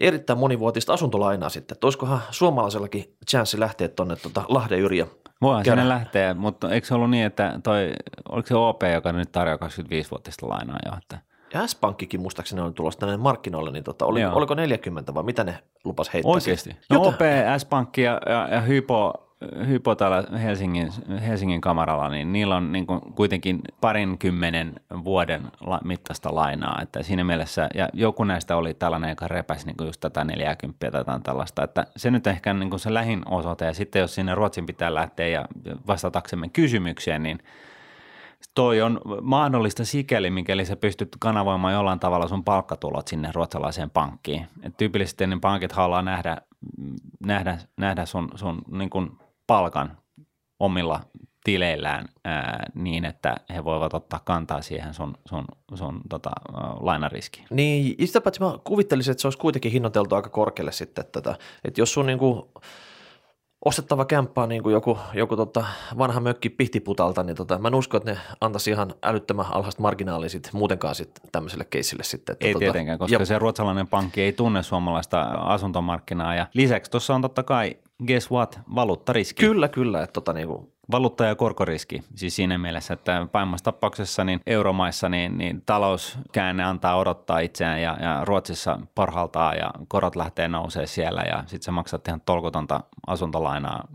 erittäin 0.00 0.38
monivuotista 0.38 0.92
asuntolainaa 0.92 1.48
sitten. 1.48 1.74
Että 1.74 1.86
olisikohan 1.86 2.20
suomalaisellakin 2.30 3.16
chanssi 3.30 3.60
lähteä 3.60 3.88
tuonne 3.88 4.16
tota 4.16 4.42
Lahden 4.48 4.80
Yrjö. 4.80 5.06
Voihan 5.42 5.64
sinne 5.64 5.88
lähteä, 5.88 6.34
mutta 6.34 6.70
eikö 6.70 6.86
se 6.86 6.94
ollut 6.94 7.10
niin, 7.10 7.26
että 7.26 7.60
toi, 7.62 7.92
oliko 8.28 8.48
se 8.48 8.54
OP, 8.54 8.82
joka 8.94 9.12
nyt 9.12 9.32
tarjoaa 9.32 9.58
25-vuotista 9.68 10.48
lainaa 10.48 10.78
jo, 10.86 10.92
että 10.98 11.18
Ja 11.54 11.66
S-Pankkikin 11.66 12.20
muistaakseni 12.20 12.60
oli 12.60 12.72
tulossa 12.72 13.00
tänne 13.00 13.16
markkinoille, 13.16 13.70
niin 13.70 13.84
tota, 13.84 14.06
oli, 14.06 14.20
Joo. 14.20 14.34
oliko 14.34 14.54
40 14.54 15.14
vai 15.14 15.22
mitä 15.22 15.44
ne 15.44 15.58
lupas 15.84 16.12
heittää? 16.12 16.32
Oikeasti. 16.32 16.76
No 16.90 17.02
OP, 17.02 17.20
S-Pankki 17.58 18.02
ja, 18.02 18.20
ja, 18.26 18.48
ja 18.48 18.60
Hypo, 18.60 19.31
Hypo 19.66 19.94
täällä 19.94 20.38
Helsingin, 20.38 20.92
Helsingin 21.26 21.60
kamaralla, 21.60 22.08
niin 22.08 22.32
niillä 22.32 22.56
on 22.56 22.72
niin 22.72 22.86
kuitenkin 23.14 23.60
parin 23.80 24.18
kymmenen 24.18 24.74
vuoden 25.04 25.42
mittaista 25.84 26.34
lainaa. 26.34 26.78
Että 26.82 27.02
siinä 27.02 27.24
mielessä, 27.24 27.68
ja 27.74 27.88
joku 27.92 28.24
näistä 28.24 28.56
oli 28.56 28.74
tällainen, 28.74 29.10
joka 29.10 29.28
repäsi 29.28 29.66
niin 29.66 29.86
just 29.86 30.00
tätä 30.00 30.24
40 30.24 30.90
tai 30.90 31.20
tällaista. 31.22 31.64
Että 31.64 31.86
se 31.96 32.10
nyt 32.10 32.26
ehkä 32.26 32.54
niin 32.54 32.70
kuin 32.70 32.80
se 32.80 32.94
lähin 32.94 33.22
osoite. 33.28 33.64
Ja 33.64 33.74
sitten 33.74 34.00
jos 34.00 34.14
sinne 34.14 34.34
Ruotsin 34.34 34.66
pitää 34.66 34.94
lähteä 34.94 35.28
ja 35.28 35.44
vastataksemme 35.86 36.48
kysymykseen, 36.48 37.22
niin 37.22 37.38
toi 38.54 38.82
on 38.82 39.00
mahdollista 39.22 39.84
sikäli, 39.84 40.30
mikäli 40.30 40.64
sä 40.64 40.76
pystyt 40.76 41.16
kanavoimaan 41.20 41.74
jollain 41.74 42.00
tavalla 42.00 42.28
sun 42.28 42.44
palkkatulot 42.44 43.08
sinne 43.08 43.30
ruotsalaiseen 43.34 43.90
pankkiin. 43.90 44.46
Et 44.62 44.76
tyypillisesti 44.76 45.26
niin 45.26 45.40
pankit 45.40 45.72
haluaa 45.72 46.02
nähdä 46.02 46.36
nähdä, 47.26 47.58
nähdä 47.76 48.06
sun, 48.06 48.28
sun 48.34 48.62
niin 48.70 49.18
palkan 49.52 49.98
omilla 50.60 51.00
tileillään 51.44 52.08
ää, 52.24 52.70
niin, 52.74 53.04
että 53.04 53.36
he 53.54 53.64
voivat 53.64 53.94
ottaa 53.94 54.20
kantaa 54.24 54.62
siihen 54.62 54.94
sun, 54.94 55.14
sun, 55.28 55.44
sun 55.74 56.00
tota, 56.08 56.30
lainariskiin. 56.80 57.46
Niin, 57.50 58.06
sitä 58.06 58.20
paitsi 58.20 58.40
mä 58.40 58.58
kuvittelisin, 58.64 59.12
että 59.12 59.20
se 59.20 59.26
olisi 59.26 59.38
kuitenkin 59.38 59.72
hinnoiteltu 59.72 60.14
aika 60.14 60.30
korkealle 60.30 60.72
sitten, 60.72 61.04
että, 61.04 61.34
että 61.64 61.80
jos 61.80 61.92
sun 61.92 62.06
niin 62.06 62.18
kuin 62.18 62.42
ostettava 63.64 64.04
kämppä 64.04 64.42
on 64.42 64.48
niin 64.48 64.62
kuin 64.62 64.72
joku, 64.72 64.98
joku 65.14 65.36
tota 65.36 65.64
vanha 65.98 66.20
mökki 66.20 66.50
pihtiputalta, 66.50 67.22
niin 67.22 67.36
tota, 67.36 67.58
mä 67.58 67.68
en 67.68 67.74
usko, 67.74 67.96
että 67.96 68.10
ne 68.10 68.18
antaisi 68.40 68.70
ihan 68.70 68.94
älyttömän 69.02 69.46
alhaista 69.50 69.82
marginaalia 69.82 70.28
sit 70.28 70.50
muutenkaan 70.52 70.94
sit 70.94 71.20
tämmöiselle 71.32 71.64
keisille 71.64 72.02
sitten. 72.02 72.32
Että 72.32 72.46
ei 72.46 72.52
tota, 72.52 72.64
tietenkään, 72.64 72.98
koska 72.98 73.16
ja... 73.16 73.26
se 73.26 73.38
ruotsalainen 73.38 73.86
pankki 73.86 74.22
ei 74.22 74.32
tunne 74.32 74.62
suomalaista 74.62 75.22
asuntomarkkinaa 75.22 76.34
ja 76.34 76.46
lisäksi 76.54 76.90
tuossa 76.90 77.14
on 77.14 77.22
totta 77.22 77.42
kai 77.42 77.76
guess 78.06 78.30
what, 78.30 78.60
valuuttariski. 78.74 79.46
Kyllä, 79.46 79.68
kyllä. 79.68 80.02
Että 80.02 80.12
tota, 80.12 80.32
niin 80.32 80.48
kuin... 80.48 80.72
Valuutta- 80.90 81.24
ja 81.24 81.34
korkoriski, 81.34 82.02
siis 82.14 82.36
siinä 82.36 82.58
mielessä, 82.58 82.94
että 82.94 83.26
pahimmassa 83.32 83.64
tapauksessa 83.64 84.24
niin 84.24 84.40
euromaissa 84.46 85.08
niin, 85.08 85.38
niin 85.38 85.62
talouskäänne 85.66 86.64
antaa 86.64 86.96
odottaa 86.96 87.38
itseään 87.38 87.82
ja, 87.82 87.96
ja 88.00 88.24
Ruotsissa 88.24 88.78
parhaltaa 88.94 89.54
ja 89.54 89.70
korot 89.88 90.16
lähtee 90.16 90.48
nousee 90.48 90.86
siellä 90.86 91.22
ja 91.22 91.44
sitten 91.46 91.62
sä 91.62 91.72
maksat 91.72 92.08
ihan 92.08 92.20
tolkotonta 92.20 92.80
asuntolainaa, 93.06 93.88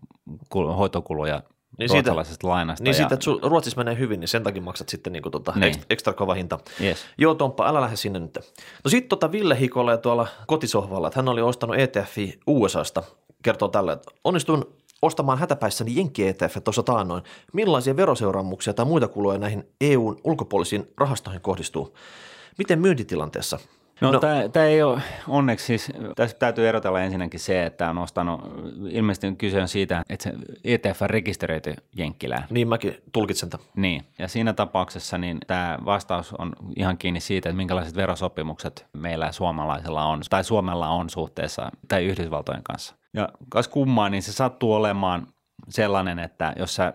hoitokuluja 0.77 1.43
niin 1.77 1.89
siitä, 1.89 2.15
lainasta. 2.43 2.83
Niin 2.83 2.89
ja... 2.91 2.93
siitä, 2.93 3.13
että 3.13 3.47
Ruotsissa 3.49 3.77
menee 3.77 3.97
hyvin, 3.97 4.19
niin 4.19 4.27
sen 4.27 4.43
takia 4.43 4.61
maksat 4.61 4.89
sitten 4.89 5.13
niin 5.13 5.23
kuin 5.23 5.31
tota 5.31 5.53
niin. 5.55 5.75
ekstra, 5.89 6.13
kova 6.13 6.33
hinta. 6.33 6.59
Yes. 6.81 7.05
Joo, 7.17 7.35
Tomppa, 7.35 7.67
älä 7.67 7.81
lähde 7.81 7.95
sinne 7.95 8.19
nyt. 8.19 8.39
No 8.83 8.89
sitten 8.89 9.09
tota 9.09 9.31
Ville 9.31 9.59
Hikolle 9.59 9.97
tuolla 9.97 10.27
kotisohvalla, 10.47 11.07
että 11.07 11.19
hän 11.19 11.29
oli 11.29 11.41
ostanut 11.41 11.75
ETFi 11.79 12.39
USAsta 12.47 13.03
kertoo 13.47 13.67
tällä, 13.67 13.93
että 13.93 14.11
onnistuin 14.23 14.63
ostamaan 15.01 15.39
hätäpäissäni 15.39 15.95
Jenkki 15.95 16.27
ETF 16.27 16.57
tuossa 16.63 16.83
taannoin. 16.83 17.23
Millaisia 17.53 17.95
veroseuraamuksia 17.95 18.73
tai 18.73 18.85
muita 18.85 19.07
kuluja 19.07 19.37
näihin 19.37 19.67
EUn 19.81 20.21
ulkopuolisiin 20.23 20.87
rahastoihin 20.97 21.41
kohdistuu? 21.41 21.97
Miten 22.57 22.79
myyntitilanteessa? 22.79 23.59
No, 24.01 24.11
no 24.11 24.19
tämä 24.51 24.65
ei 24.65 24.83
ole, 24.83 25.01
onneksi 25.27 25.65
siis, 25.65 25.91
tässä 26.15 26.37
täytyy 26.39 26.67
erotella 26.67 27.01
ensinnäkin 27.01 27.39
se, 27.39 27.65
että 27.65 27.89
on 27.89 27.97
ostanut, 27.97 28.41
ilmeisesti 28.89 29.35
kyse 29.35 29.61
on 29.61 29.67
siitä, 29.67 30.03
että 30.09 30.23
se 30.23 30.33
ETF 30.63 31.01
on 31.01 31.09
rekisteröity 31.09 31.73
Jenkkilään. 31.95 32.45
Niin 32.49 32.67
mäkin 32.67 32.97
tulkitsen 33.11 33.49
tämän. 33.49 33.67
Niin, 33.75 34.05
ja 34.19 34.27
siinä 34.27 34.53
tapauksessa 34.53 35.17
niin 35.17 35.37
tämä 35.47 35.79
vastaus 35.85 36.33
on 36.33 36.53
ihan 36.75 36.97
kiinni 36.97 37.19
siitä, 37.19 37.49
että 37.49 37.57
minkälaiset 37.57 37.95
verosopimukset 37.95 38.85
meillä 38.93 39.31
suomalaisilla 39.31 40.05
on, 40.05 40.21
tai 40.29 40.43
Suomella 40.43 40.89
on 40.89 41.09
suhteessa, 41.09 41.71
tai 41.87 42.05
Yhdysvaltojen 42.05 42.63
kanssa. 42.63 42.95
Ja 43.13 43.29
kas 43.49 43.67
kummaa, 43.67 44.09
niin 44.09 44.23
se 44.23 44.33
sattuu 44.33 44.73
olemaan 44.73 45.27
sellainen, 45.69 46.19
että 46.19 46.53
jos 46.59 46.75
sä 46.75 46.93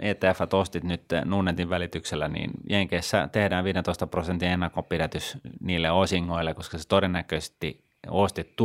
ETF 0.00 0.40
ostit 0.52 0.84
nyt 0.84 1.02
Nunnetin 1.24 1.70
välityksellä, 1.70 2.28
niin 2.28 2.50
Jenkeissä 2.70 3.28
tehdään 3.32 3.64
15 3.64 4.06
prosentin 4.06 4.48
ennakkopidätys 4.48 5.38
niille 5.60 5.90
osingoille, 5.90 6.54
koska 6.54 6.78
se 6.78 6.88
todennäköisesti 6.88 7.84
ostit 8.08 8.56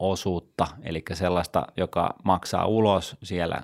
tuotto-osuutta, 0.00 0.66
eli 0.82 1.02
sellaista, 1.12 1.66
joka 1.76 2.14
maksaa 2.24 2.66
ulos 2.66 3.16
siellä 3.22 3.62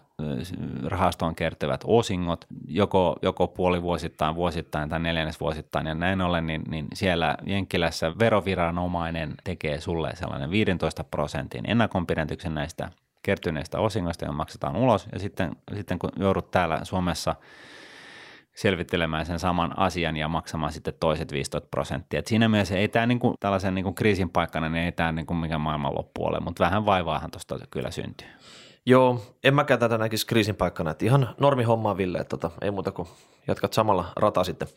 rahastoon 0.84 1.34
kertyvät 1.34 1.80
osingot, 1.84 2.46
joko, 2.68 3.16
joko 3.22 3.46
puolivuosittain, 3.48 4.34
vuosittain 4.34 4.88
tai 4.88 5.00
neljännesvuosittain 5.00 5.86
ja 5.86 5.94
näin 5.94 6.20
ollen, 6.20 6.46
niin, 6.46 6.62
niin 6.68 6.86
siellä 6.94 7.36
Jenkkilässä 7.46 8.12
veroviranomainen 8.18 9.34
tekee 9.44 9.80
sulle 9.80 10.10
sellainen 10.14 10.50
15 10.50 11.04
prosentin 11.04 11.70
ennakonpidätyksen 11.70 12.54
näistä 12.54 12.90
kertyneistä 13.22 13.78
osingoista, 13.78 14.24
jotka 14.24 14.36
maksetaan 14.36 14.76
ulos, 14.76 15.06
ja 15.12 15.18
sitten, 15.18 15.56
sitten 15.74 15.98
kun 15.98 16.10
joudut 16.16 16.50
täällä 16.50 16.80
Suomessa 16.82 17.34
selvittelemään 18.56 19.26
sen 19.26 19.38
saman 19.38 19.78
asian 19.78 20.16
ja 20.16 20.28
maksamaan 20.28 20.72
sitten 20.72 20.94
toiset 21.00 21.32
15 21.32 21.68
prosenttia. 21.70 22.18
Et 22.18 22.26
siinä 22.26 22.48
mielessä 22.48 22.76
ei 22.76 22.88
tämä 22.88 23.06
niinku, 23.06 23.34
tällaisen 23.40 23.74
niinku 23.74 23.92
kriisin 23.92 24.30
paikkana, 24.30 24.68
niin 24.68 24.84
ei 24.84 24.92
tämä 24.92 25.12
niinku 25.12 25.34
mikään 25.34 25.60
maailmanloppu 25.60 26.24
ole, 26.24 26.40
mutta 26.40 26.64
vähän 26.64 26.86
vaivaahan 26.86 27.30
tuosta 27.30 27.58
kyllä 27.70 27.90
syntyy. 27.90 28.28
Joo, 28.86 29.22
en 29.44 29.54
mäkään 29.54 29.80
tätä 29.80 29.98
näkisi 29.98 30.26
kriisin 30.26 30.56
paikkana, 30.56 30.90
että 30.90 31.04
ihan 31.04 31.34
normi 31.40 31.62
hommaa 31.62 31.96
Ville, 31.96 32.18
että 32.18 32.36
tota, 32.36 32.50
ei 32.60 32.70
muuta 32.70 32.92
kuin 32.92 33.08
jatkat 33.48 33.72
samalla 33.72 34.12
rata 34.16 34.44
sitten. 34.44 34.68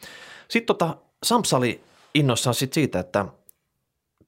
Sitten 0.48 0.78
tota, 0.78 0.98
Samsa 1.24 1.58
oli 1.58 1.84
innoissaan 2.13 2.54
sit 2.54 2.74
siitä, 2.74 3.00
että 3.00 3.26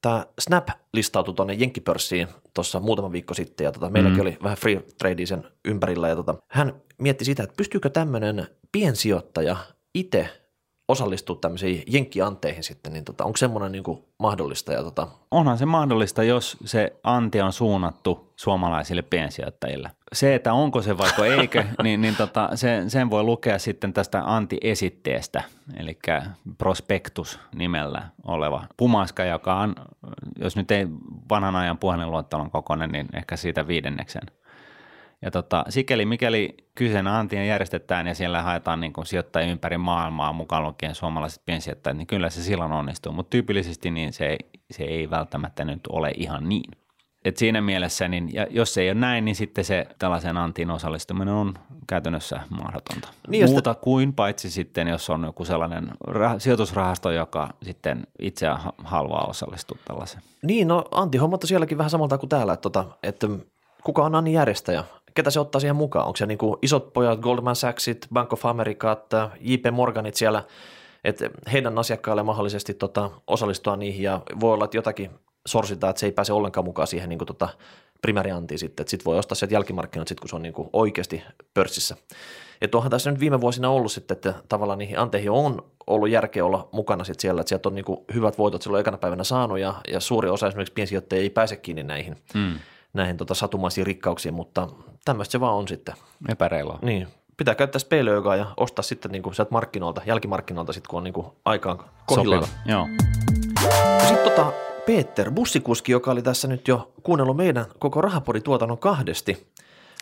tämä 0.02 0.26
Snap 0.38 0.68
listautui 0.92 1.34
tuonne 1.34 1.54
Jenkkipörssiin 1.54 2.28
tuossa 2.54 2.80
muutama 2.80 3.12
viikko 3.12 3.34
sitten 3.34 3.64
ja 3.64 3.72
tota, 3.72 3.90
meilläkin 3.90 4.18
mm. 4.18 4.22
oli 4.22 4.38
vähän 4.42 4.58
free 4.58 4.82
trade 4.98 5.26
sen 5.26 5.44
ympärillä 5.64 6.08
ja 6.08 6.16
tota, 6.16 6.34
hän 6.48 6.74
mietti 6.98 7.24
sitä, 7.24 7.42
että 7.42 7.56
pystyykö 7.56 7.90
tämmöinen 7.90 8.46
piensijoittaja 8.72 9.56
itse 9.94 10.42
osallistua 10.88 11.36
tämmöisiin 11.40 11.82
jenkkianteihin 11.86 12.64
sitten, 12.64 12.92
niin 12.92 13.04
tota, 13.04 13.24
onko 13.24 13.36
semmoinen 13.36 13.72
niin 13.72 14.04
mahdollista? 14.18 14.72
Ja 14.72 14.82
tota... 14.82 15.08
Onhan 15.30 15.58
se 15.58 15.66
mahdollista, 15.66 16.22
jos 16.22 16.56
se 16.64 16.92
anti 17.02 17.40
on 17.40 17.52
suunnattu 17.52 18.32
suomalaisille 18.36 19.02
piensijoittajille. 19.02 19.90
Se, 20.12 20.34
että 20.34 20.52
onko 20.52 20.82
se 20.82 20.98
vaikka 20.98 21.26
eikö, 21.26 21.64
niin, 21.82 22.00
niin 22.00 22.16
tota, 22.16 22.50
sen, 22.54 22.90
sen 22.90 23.10
voi 23.10 23.22
lukea 23.22 23.58
sitten 23.58 23.92
tästä 23.92 24.22
anti-esitteestä, 24.24 25.42
eli 25.76 25.98
prospektus 26.58 27.40
nimellä 27.54 28.02
oleva 28.24 28.64
pumaska, 28.76 29.24
joka 29.24 29.56
on, 29.56 29.74
jos 30.38 30.56
nyt 30.56 30.70
ei 30.70 30.86
vanhan 31.30 31.56
ajan 31.56 31.78
puhelinluottelon 31.78 32.50
kokoinen, 32.50 32.90
niin 32.90 33.08
ehkä 33.14 33.36
siitä 33.36 33.66
viidenneksen– 33.66 34.22
ja 35.22 35.30
tota, 35.30 35.64
sikäli 35.68 36.06
mikäli 36.06 36.56
kyseinen 36.74 37.12
antia 37.12 37.44
järjestetään 37.44 38.06
ja 38.06 38.14
siellä 38.14 38.42
haetaan 38.42 38.80
niin 38.80 38.92
kuin 38.92 39.06
sijoittajia 39.06 39.52
ympäri 39.52 39.78
maailmaa 39.78 40.32
mukaan 40.32 40.62
lukien 40.62 40.94
suomalaiset 40.94 41.42
piensijoittajat, 41.46 41.96
niin 41.96 42.06
kyllä 42.06 42.30
se 42.30 42.42
silloin 42.42 42.72
onnistuu. 42.72 43.12
Mutta 43.12 43.30
tyypillisesti 43.30 43.90
niin 43.90 44.12
se, 44.12 44.38
se 44.70 44.84
ei 44.84 45.10
välttämättä 45.10 45.64
nyt 45.64 45.80
ole 45.88 46.10
ihan 46.16 46.48
niin. 46.48 46.70
Et 47.24 47.36
siinä 47.36 47.60
mielessä, 47.60 48.08
niin, 48.08 48.34
ja 48.34 48.46
jos 48.50 48.74
se 48.74 48.80
ei 48.80 48.88
ole 48.88 49.00
näin, 49.00 49.24
niin 49.24 49.34
sitten 49.34 49.64
se 49.64 49.86
tällaisen 49.98 50.36
antiin 50.36 50.70
osallistuminen 50.70 51.34
on 51.34 51.54
käytännössä 51.86 52.40
mahdotonta. 52.50 53.08
Niin, 53.28 53.44
Muuta 53.44 53.72
sitä... 53.72 53.82
kuin 53.82 54.12
paitsi 54.12 54.50
sitten, 54.50 54.88
jos 54.88 55.10
on 55.10 55.24
joku 55.24 55.44
sellainen 55.44 55.90
rah- 56.08 56.38
sijoitusrahasto, 56.38 57.10
joka 57.10 57.50
sitten 57.62 58.06
itse 58.18 58.46
haluaa 58.84 59.24
osallistua 59.24 59.78
tällaiseen. 59.84 60.22
Niin, 60.42 60.68
no 60.68 60.84
antihommat 60.90 61.44
on 61.44 61.48
sielläkin 61.48 61.78
vähän 61.78 61.90
samalta 61.90 62.18
kuin 62.18 62.30
täällä, 62.30 62.52
että, 62.52 62.62
tota, 62.62 62.84
että 63.02 63.28
kuka 63.84 64.04
on 64.04 64.14
Annin 64.14 64.32
järjestäjä? 64.32 64.84
Ketä 65.14 65.30
se 65.30 65.40
ottaa 65.40 65.60
siihen 65.60 65.76
mukaan? 65.76 66.06
Onko 66.06 66.16
se 66.16 66.26
niin 66.26 66.38
kuin 66.38 66.56
isot 66.62 66.92
pojat, 66.92 67.20
Goldman 67.20 67.56
Sachsit, 67.56 68.06
Bank 68.12 68.32
of 68.32 68.46
America, 68.46 69.00
JP 69.40 69.64
Morganit 69.72 70.14
siellä, 70.14 70.44
että 71.04 71.30
heidän 71.52 71.78
asiakkaille 71.78 72.22
mahdollisesti 72.22 72.74
tota, 72.74 73.10
osallistua 73.26 73.76
niihin 73.76 74.02
ja 74.02 74.20
voi 74.40 74.54
olla, 74.54 74.64
että 74.64 74.76
jotakin 74.76 75.10
sorsitaan, 75.46 75.90
että 75.90 76.00
se 76.00 76.06
ei 76.06 76.12
pääse 76.12 76.32
ollenkaan 76.32 76.64
mukaan 76.64 76.88
siihen 76.88 77.08
niin 77.08 77.18
kuin 77.18 77.26
tota, 77.26 77.48
primääriantiin 78.02 78.58
sitten, 78.58 78.82
että 78.82 78.90
sitten 78.90 79.04
voi 79.04 79.18
ostaa 79.18 79.34
sieltä 79.34 79.54
jälkimarkkinat 79.54 80.08
sitten, 80.08 80.22
kun 80.22 80.28
se 80.28 80.36
on 80.36 80.42
niin 80.42 80.52
kuin 80.52 80.68
oikeasti 80.72 81.22
pörssissä. 81.54 81.96
Että 82.60 82.76
onhan 82.76 82.90
tässä 82.90 83.10
nyt 83.10 83.20
viime 83.20 83.40
vuosina 83.40 83.70
ollut 83.70 83.92
sitten, 83.92 84.14
että 84.14 84.34
tavallaan 84.48 84.78
niihin 84.78 84.98
anteihin 84.98 85.30
on 85.30 85.64
ollut 85.86 86.10
järkeä 86.10 86.44
olla 86.44 86.68
mukana 86.72 87.04
sitten 87.04 87.22
siellä, 87.22 87.40
että 87.40 87.48
sieltä 87.48 87.68
on 87.68 87.74
niin 87.74 87.84
kuin 87.84 88.00
hyvät 88.14 88.38
voitot 88.38 88.62
silloin 88.62 88.80
ekana 88.80 88.98
päivänä 88.98 89.24
saanut 89.24 89.58
ja, 89.58 89.74
ja 89.88 90.00
suuri 90.00 90.28
osa 90.28 90.46
esimerkiksi 90.46 90.74
piensijoittajia 90.74 91.22
ei 91.22 91.30
pääse 91.30 91.56
kiinni 91.56 91.82
näihin. 91.82 92.16
Hmm 92.34 92.58
näihin 92.92 93.16
tota 93.16 93.34
satumaisiin 93.34 93.86
rikkauksiin, 93.86 94.34
mutta 94.34 94.68
tämmöistä 95.04 95.32
se 95.32 95.40
vaan 95.40 95.54
on 95.54 95.68
sitten. 95.68 95.94
Epäreilua. 96.28 96.78
Niin. 96.82 97.08
Pitää 97.36 97.54
käyttää 97.54 97.78
speilöögaa 97.78 98.36
ja 98.36 98.46
ostaa 98.56 98.82
sitten 98.82 99.10
niin 99.12 99.22
kuin 99.22 99.34
sieltä 99.34 99.52
markkinoilta, 99.52 100.02
jälkimarkkinoilta 100.06 100.72
sitten, 100.72 100.90
kun 100.90 100.98
on 100.98 101.04
niin 101.04 101.14
kuin 101.14 101.26
aikaan 101.44 101.78
kohdillaan. 102.06 102.48
Joo. 102.66 102.88
Sitten 104.08 104.30
tota, 104.30 104.52
Peter, 104.86 105.30
bussikuski, 105.30 105.92
joka 105.92 106.10
oli 106.10 106.22
tässä 106.22 106.48
nyt 106.48 106.68
jo 106.68 106.92
kuunnellut 107.02 107.36
meidän 107.36 107.66
koko 107.78 108.00
rahapodituotannon 108.00 108.78
kahdesti. 108.78 109.52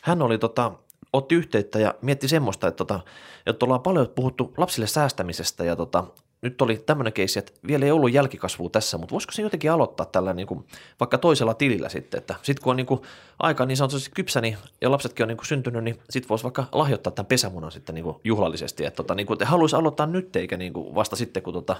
Hän 0.02 0.22
oli 0.22 0.38
tota, 0.38 0.72
otti 1.12 1.34
yhteyttä 1.34 1.78
ja 1.78 1.94
mietti 2.02 2.28
semmoista, 2.28 2.68
että, 2.68 2.76
tota, 2.76 3.00
että 3.46 3.66
ollaan 3.66 3.80
paljon 3.80 4.08
puhuttu 4.14 4.54
lapsille 4.56 4.86
säästämisestä 4.86 5.64
ja 5.64 5.76
tota, 5.76 6.04
nyt 6.42 6.62
oli 6.62 6.76
tämmöinen 6.86 7.12
keissi, 7.12 7.38
että 7.38 7.52
vielä 7.66 7.84
ei 7.84 7.90
ollut 7.90 8.12
jälkikasvua 8.12 8.70
tässä, 8.70 8.98
mutta 8.98 9.12
voisiko 9.12 9.32
se 9.32 9.42
jotenkin 9.42 9.72
aloittaa 9.72 10.06
tällä 10.06 10.34
niin 10.34 10.46
kuin, 10.46 10.66
vaikka 11.00 11.18
toisella 11.18 11.54
tilillä 11.54 11.88
sitten, 11.88 12.18
että 12.18 12.34
sitten 12.42 12.62
kun 12.62 12.70
on 12.70 12.76
niin 12.76 12.86
kuin, 12.86 13.00
aika 13.38 13.66
niin 13.66 13.76
sanotusti 13.76 14.10
kypsä 14.14 14.40
niin, 14.40 14.56
ja 14.80 14.90
lapsetkin 14.90 15.24
on 15.24 15.28
niin 15.28 15.36
kuin 15.36 15.46
syntynyt, 15.46 15.84
niin 15.84 15.98
sitten 16.10 16.28
voisi 16.28 16.44
vaikka 16.44 16.64
lahjoittaa 16.72 17.12
tämän 17.12 17.26
pesämunan 17.26 17.72
sitten 17.72 17.94
niin 17.94 18.04
kuin 18.04 18.16
juhlallisesti, 18.24 18.84
että 18.84 18.96
tota, 18.96 19.14
niin 19.14 19.26
kuin, 19.26 19.34
että 19.34 19.46
haluaisi 19.46 19.76
aloittaa 19.76 20.06
nyt 20.06 20.36
eikä 20.36 20.56
niin 20.56 20.72
kuin 20.72 20.94
vasta 20.94 21.16
sitten, 21.16 21.42
kun 21.42 21.54
tota, 21.54 21.76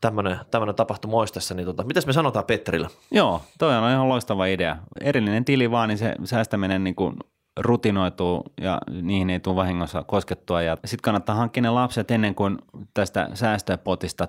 tämmöinen, 0.00 0.38
tämmöinen 0.50 0.74
tapahtuma 0.74 1.16
olisi 1.16 1.34
tässä, 1.34 1.54
niin 1.54 1.66
tota, 1.66 1.84
mitäs 1.84 2.06
me 2.06 2.12
sanotaan 2.12 2.44
Petterillä? 2.44 2.88
Joo, 3.10 3.42
toi 3.58 3.76
on 3.76 3.90
ihan 3.90 4.08
loistava 4.08 4.46
idea. 4.46 4.76
Erillinen 5.00 5.44
tili 5.44 5.70
vaan, 5.70 5.88
niin 5.88 5.98
se 5.98 6.14
säästäminen 6.24 6.84
niin 6.84 6.94
kuin 6.94 7.16
rutinoituu 7.56 8.44
ja 8.60 8.78
niihin 9.02 9.30
ei 9.30 9.40
tule 9.40 9.56
vahingossa 9.56 10.04
koskettua. 10.04 10.62
Ja 10.62 10.76
sitten 10.84 11.02
kannattaa 11.02 11.34
hankkia 11.34 11.62
ne 11.62 11.70
lapset 11.70 12.10
ennen 12.10 12.34
kuin 12.34 12.58
tästä 12.94 13.28
säästöpotista 13.34 14.28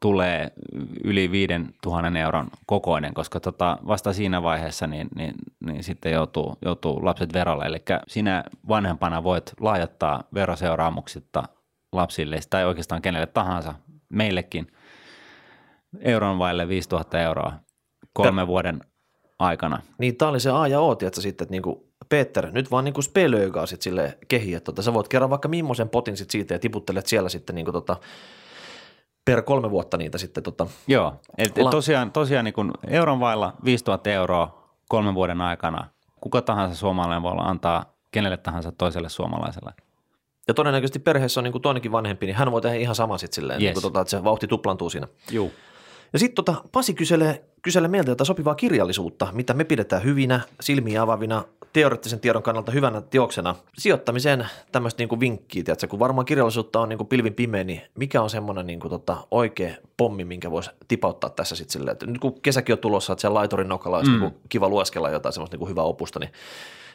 tulee 0.00 0.52
yli 1.04 1.30
5000 1.30 2.18
euron 2.18 2.48
kokoinen, 2.66 3.14
koska 3.14 3.40
tota, 3.40 3.78
vasta 3.86 4.12
siinä 4.12 4.42
vaiheessa 4.42 4.86
niin, 4.86 5.08
niin, 5.16 5.34
niin 5.66 5.84
sitten 5.84 6.12
joutuu, 6.12 6.56
joutuu 6.64 7.04
lapset 7.04 7.32
verolle. 7.32 7.64
Eli 7.64 7.82
sinä 8.08 8.44
vanhempana 8.68 9.24
voit 9.24 9.52
laajattaa 9.60 10.24
veroseuraamuksitta 10.34 11.42
lapsille 11.92 12.38
tai 12.50 12.64
oikeastaan 12.64 13.02
kenelle 13.02 13.26
tahansa, 13.26 13.74
meillekin, 14.08 14.66
euron 16.00 16.38
vaille 16.38 16.68
5000 16.68 17.20
euroa 17.20 17.52
kolmen 18.12 18.46
vuoden 18.46 18.80
aikana. 19.38 19.82
Niin, 19.98 20.16
tämä 20.16 20.28
oli 20.28 20.40
se 20.40 20.50
A 20.50 20.66
ja 20.66 20.80
O, 20.80 20.92
että 20.92 21.20
sitten, 21.20 21.44
että 21.44 21.52
niinku, 21.52 21.93
Peter, 22.08 22.50
nyt 22.50 22.70
vaan 22.70 22.84
niinku 22.84 23.02
spelöigaa 23.02 23.66
sitten 23.66 23.84
sille 23.84 24.18
kehi, 24.28 24.54
että 24.54 24.64
tota, 24.64 24.82
sä 24.82 24.94
voit 24.94 25.08
kerran 25.08 25.30
vaikka 25.30 25.48
millaisen 25.48 25.88
potin 25.88 26.16
sit 26.16 26.30
siitä 26.30 26.54
ja 26.54 26.58
tiputtelet 26.58 27.06
siellä 27.06 27.28
sitten 27.28 27.54
niinku 27.54 27.72
tota, 27.72 27.96
per 29.24 29.42
kolme 29.42 29.70
vuotta 29.70 29.96
niitä 29.96 30.18
sitten. 30.18 30.42
Tota, 30.42 30.66
Joo, 30.86 31.14
eli 31.38 31.48
La- 31.56 31.70
tosiaan, 31.70 32.12
tosiaan 32.12 32.44
niin 32.44 32.72
euron 32.86 33.20
vailla 33.20 33.52
5000 33.64 34.10
euroa 34.10 34.68
kolmen 34.88 35.14
vuoden 35.14 35.40
aikana 35.40 35.88
kuka 36.20 36.42
tahansa 36.42 36.76
suomalainen 36.76 37.22
voi 37.22 37.34
antaa 37.38 37.94
kenelle 38.10 38.36
tahansa 38.36 38.72
toiselle 38.72 39.08
suomalaiselle. 39.08 39.72
Ja 40.48 40.54
todennäköisesti 40.54 40.98
perheessä 40.98 41.40
on 41.40 41.44
niin 41.44 41.62
toinenkin 41.62 41.92
vanhempi, 41.92 42.26
niin 42.26 42.36
hän 42.36 42.52
voi 42.52 42.60
tehdä 42.60 42.76
ihan 42.76 42.94
sama 42.94 43.18
sitten 43.18 43.34
silleen, 43.34 43.62
yes. 43.62 43.66
niin 43.66 43.74
kuin 43.74 43.82
tota, 43.82 44.00
että 44.00 44.10
se 44.10 44.24
vauhti 44.24 44.46
tuplantuu 44.46 44.90
siinä. 44.90 45.08
Joo. 45.30 45.50
Ja 46.14 46.18
sitten 46.18 46.44
tota, 46.44 46.64
Pasi 46.72 46.94
kyselee, 46.94 47.44
kyselee 47.62 47.88
meiltä 47.88 48.10
jotain 48.10 48.26
sopivaa 48.26 48.54
kirjallisuutta, 48.54 49.28
mitä 49.32 49.54
me 49.54 49.64
pidetään 49.64 50.04
hyvinä, 50.04 50.40
silmiä 50.60 51.02
avavina, 51.02 51.44
teoreettisen 51.72 52.20
tiedon 52.20 52.42
kannalta 52.42 52.72
hyvänä 52.72 53.00
teoksena. 53.00 53.54
Sijoittamiseen 53.78 54.46
tämmöistä 54.72 55.00
niinku 55.00 55.20
vinkkiä, 55.20 55.62
tiedätkö, 55.62 55.88
kun 55.88 55.98
varmaan 55.98 56.24
kirjallisuutta 56.24 56.80
on 56.80 56.88
niinku 56.88 57.04
pilvin 57.04 57.34
pimeä, 57.34 57.64
niin 57.64 57.80
mikä 57.98 58.22
on 58.22 58.30
semmoinen 58.30 58.66
niinku 58.66 58.88
tota, 58.88 59.16
oikea 59.30 59.74
pommi, 59.96 60.24
minkä 60.24 60.50
voisi 60.50 60.70
tipauttaa 60.88 61.30
tässä 61.30 61.56
sitten 61.56 61.72
silleen, 61.72 61.92
että 61.92 62.06
nyt 62.06 62.18
kun 62.18 62.40
kesäkin 62.40 62.72
on 62.72 62.78
tulossa, 62.78 63.12
että 63.12 63.20
siellä 63.20 63.38
laiturin 63.38 63.68
nokalla 63.68 63.96
olisi 63.96 64.10
mm. 64.10 64.20
niinku 64.20 64.40
kiva 64.48 64.68
lueskella 64.68 65.10
jotain 65.10 65.32
semmoista 65.32 65.54
niinku 65.54 65.68
hyvää 65.68 65.84
opusta, 65.84 66.20
niin 66.20 66.30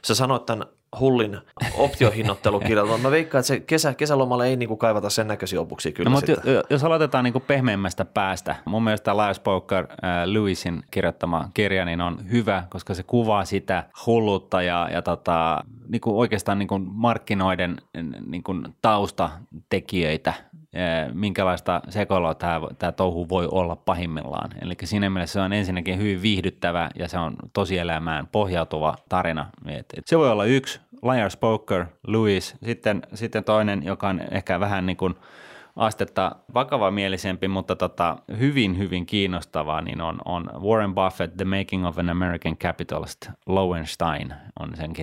sä 0.06 0.16
sanoit 0.16 0.46
tämän 0.46 0.68
hullin 1.00 1.38
optiohinnoittelukirjalta, 1.78 2.98
mä 2.98 3.12
veikkaan, 3.12 3.40
että 3.40 3.48
se 3.48 3.60
kesä, 3.60 3.94
kesälomalla 3.94 4.46
ei 4.46 4.56
niin 4.56 4.68
kuin 4.68 4.78
kaivata 4.78 5.10
sen 5.10 5.28
näköisiä 5.28 5.62
opuksia 5.62 5.92
kyllä 5.92 6.10
no, 6.10 6.16
mutta 6.16 6.32
jos 6.70 6.84
aloitetaan 6.84 7.24
niin 7.24 7.34
kuin 7.34 7.44
pehmeimmästä 7.48 8.06
päästä, 8.06 8.56
mun 8.66 8.84
mielestä 8.84 9.18
Lars 9.18 9.40
Poker 9.40 9.88
äh, 9.92 9.98
Lewisin 10.26 10.84
kirjoittama 10.92 11.50
kirja 11.54 11.86
niin 11.86 12.02
on 12.02 12.32
hyvä, 12.32 12.64
koska 12.70 12.94
se 12.94 13.04
kuvaa 13.04 13.46
sitä 13.46 13.84
hulluutta 14.06 14.62
ja, 14.62 14.90
ja 14.92 15.02
tota, 15.02 15.64
niin 15.90 16.02
kuin 16.02 16.16
oikeastaan 16.16 16.60
niin 16.60 16.68
kuin 16.68 16.88
markkinoiden 16.92 17.78
niin 18.26 18.44
kuin 18.44 18.64
taustatekijöitä 18.82 20.34
minkälaista 21.14 21.82
sekoilua 21.90 22.36
tämä, 22.36 22.62
tämä 22.80 22.92
touhu 22.92 23.30
voi 23.30 23.48
olla 23.52 23.76
pahimmillaan. 23.76 24.50
Eli 24.62 24.76
siinä 24.84 25.10
mielessä 25.10 25.34
se 25.34 25.40
on 25.40 25.54
ensinnäkin 25.54 25.98
hyvin 25.98 26.22
viihdyttävä 26.22 26.90
ja 26.96 27.08
se 27.08 27.18
on 27.18 27.36
tosielämään 27.54 28.28
pohjautuva 28.28 28.96
tarina. 29.10 29.50
Se 30.06 30.18
voi 30.18 30.32
olla 30.32 30.46
yksi, 30.46 30.80
Liar 31.04 31.30
Spoker, 31.30 31.86
Louis, 32.08 32.56
sitten, 32.64 33.02
sitten 33.14 33.44
toinen, 33.44 33.84
joka 33.84 34.08
on 34.08 34.22
ehkä 34.32 34.60
vähän 34.60 34.86
niin 34.86 34.98
kuin 34.98 35.16
astetta 35.76 36.36
vakavamielisempi, 36.54 37.48
mutta 37.48 37.76
tota, 37.76 38.18
hyvin, 38.40 38.78
hyvin 38.78 39.06
kiinnostavaa, 39.06 39.82
niin 39.82 40.02
on, 40.02 40.18
on 40.26 40.50
Warren 40.62 40.96
Buffett, 40.96 41.38
The 41.38 41.46
Making 41.46 41.88
of 41.88 41.98
an 42.00 42.10
American 42.10 42.58
Capitalist, 42.58 43.30
Lowenstein 43.46 44.34
on 44.60 44.70
sen 44.76 44.94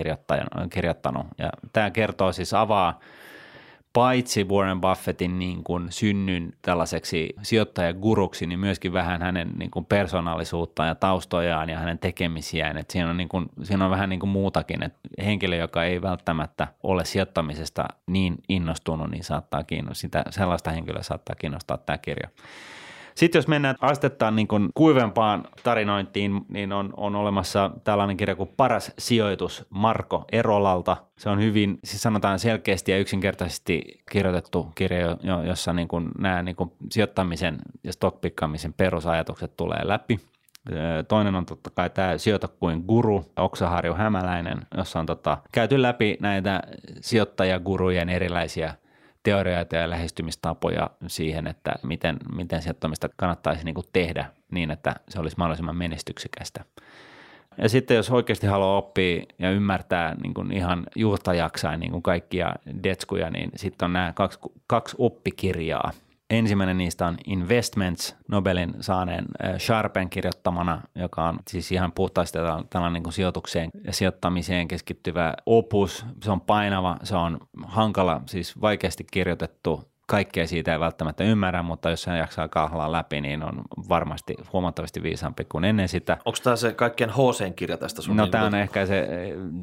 kirjoittanut. 0.69 1.27
Ja 1.37 1.49
tämä 1.73 1.91
kertoo 1.91 2.31
siis 2.31 2.53
avaa 2.53 2.99
paitsi 3.97 4.43
Warren 4.43 4.81
Buffettin 4.81 5.39
niin 5.39 5.63
kuin 5.63 5.91
synnyn 5.91 6.53
tällaiseksi 6.61 7.33
sijoittajaguruksi, 7.41 8.47
niin 8.47 8.59
myöskin 8.59 8.93
vähän 8.93 9.21
hänen 9.21 9.51
niin 9.57 9.71
kuin 9.71 9.85
persoonallisuuttaan 9.85 10.89
ja 10.89 10.95
taustojaan 10.95 11.69
ja 11.69 11.79
hänen 11.79 11.99
tekemisiään. 11.99 12.77
Et 12.77 12.89
siinä, 12.89 13.09
on 13.09 13.17
niin 13.17 13.29
kuin, 13.29 13.45
siinä 13.63 13.85
on 13.85 13.91
vähän 13.91 14.09
niin 14.09 14.19
kuin 14.19 14.29
muutakin, 14.29 14.83
että 14.83 14.99
henkilö, 15.25 15.55
joka 15.55 15.83
ei 15.83 16.01
välttämättä 16.01 16.67
ole 16.83 17.05
sijoittamisesta 17.05 17.85
niin 18.07 18.35
innostunut, 18.49 19.11
niin 19.11 19.23
saattaa 19.23 19.63
kiinnostaa, 19.63 20.01
sitä, 20.01 20.23
sellaista 20.29 20.71
henkilöä 20.71 21.03
saattaa 21.03 21.35
kiinnostaa 21.35 21.77
tämä 21.77 21.97
kirja. 21.97 22.29
Sitten 23.17 23.39
jos 23.39 23.47
mennään 23.47 23.75
astettaan 23.81 24.35
niin 24.35 24.47
kuin 24.47 24.69
kuivempaan 24.73 25.43
tarinointiin, 25.63 26.41
niin 26.49 26.73
on, 26.73 26.93
on 26.97 27.15
olemassa 27.15 27.71
tällainen 27.83 28.17
kirja 28.17 28.35
kuin 28.35 28.49
Paras 28.57 28.91
sijoitus 28.97 29.65
Marko 29.69 30.25
Erolalta. 30.31 30.97
Se 31.15 31.29
on 31.29 31.41
hyvin, 31.41 31.79
siis 31.83 32.01
sanotaan 32.01 32.39
selkeästi 32.39 32.91
ja 32.91 32.97
yksinkertaisesti 32.97 34.01
kirjoitettu 34.11 34.71
kirja, 34.75 35.17
jossa 35.47 35.73
niin 35.73 35.87
kuin 35.87 36.09
nämä 36.19 36.43
niin 36.43 36.55
kuin 36.55 36.71
sijoittamisen 36.91 37.57
ja 37.83 37.93
stockpikkaamisen 37.93 38.73
perusajatukset 38.73 39.57
tulee 39.57 39.87
läpi. 39.87 40.19
Toinen 41.07 41.35
on 41.35 41.45
totta 41.45 41.69
kai 41.69 41.89
tämä 41.89 42.17
Sijoita 42.17 42.47
kuin 42.47 42.83
guru, 42.87 43.25
Oksaharju 43.35 43.93
Hämäläinen, 43.93 44.59
jossa 44.77 44.99
on 44.99 45.05
tota, 45.05 45.37
käyty 45.51 45.81
läpi 45.81 46.17
näitä 46.19 46.61
sijoittajagurujen 47.01 48.09
erilaisia– 48.09 48.73
teorioita 49.27 49.75
ja 49.75 49.89
lähestymistapoja 49.89 50.89
siihen, 51.07 51.47
että 51.47 51.71
miten, 51.83 52.17
miten 52.35 52.61
sijoittamista 52.61 53.09
kannattaisi 53.15 53.65
niin 53.65 53.75
kuin 53.75 53.87
tehdä 53.93 54.25
niin, 54.51 54.71
että 54.71 54.95
se 55.09 55.19
olisi 55.19 55.37
mahdollisimman 55.37 55.75
menestyksekästä. 55.75 56.65
Ja 57.57 57.69
sitten 57.69 57.97
jos 57.97 58.11
oikeasti 58.11 58.47
haluaa 58.47 58.77
oppia 58.77 59.23
ja 59.39 59.51
ymmärtää 59.51 60.15
niin 60.23 60.33
kuin 60.33 60.51
ihan 60.51 60.87
juurta 60.95 61.33
jaksain 61.33 61.79
niin 61.79 61.91
kuin 61.91 62.03
kaikkia 62.03 62.55
detskuja, 62.83 63.29
niin 63.29 63.51
sitten 63.55 63.85
on 63.85 63.93
nämä 63.93 64.13
kaksi, 64.15 64.39
kaksi 64.67 64.95
oppikirjaa– 64.99 65.91
Ensimmäinen 66.29 66.77
niistä 66.77 67.07
on 67.07 67.17
Investments, 67.25 68.15
Nobelin 68.27 68.73
saaneen 68.79 69.25
äh, 69.43 69.57
Sharpen 69.59 70.09
kirjoittamana, 70.09 70.81
joka 70.95 71.27
on 71.27 71.39
siis 71.47 71.71
ihan 71.71 71.91
puhtaasti 71.91 72.37
tällainen 72.69 72.93
niin 72.93 73.03
kuin 73.03 73.13
sijoitukseen 73.13 73.69
ja 73.83 73.93
sijoittamiseen 73.93 74.67
keskittyvä 74.67 75.33
opus. 75.45 76.05
Se 76.23 76.31
on 76.31 76.41
painava, 76.41 76.97
se 77.03 77.15
on 77.15 77.37
hankala, 77.65 78.21
siis 78.25 78.61
vaikeasti 78.61 79.05
kirjoitettu 79.11 79.96
kaikkea 80.07 80.47
siitä 80.47 80.73
ei 80.73 80.79
välttämättä 80.79 81.23
ymmärrä, 81.23 81.63
mutta 81.63 81.89
jos 81.89 82.05
hän 82.05 82.17
jaksaa 82.17 82.47
kahlaa 82.47 82.91
läpi, 82.91 83.21
niin 83.21 83.43
on 83.43 83.61
varmasti 83.89 84.35
huomattavasti 84.53 85.03
viisaampi 85.03 85.45
kuin 85.45 85.63
ennen 85.63 85.87
sitä. 85.87 86.17
Onko 86.25 86.37
tämä 86.43 86.55
se 86.55 86.73
kaikkien 86.73 87.09
HC-kirja 87.09 87.77
tästä 87.77 88.01
sun? 88.01 88.17
No 88.17 88.23
niin 88.23 88.31
tämä 88.31 88.45
on 88.45 88.55
ehkä 88.55 88.85
se 88.85 89.07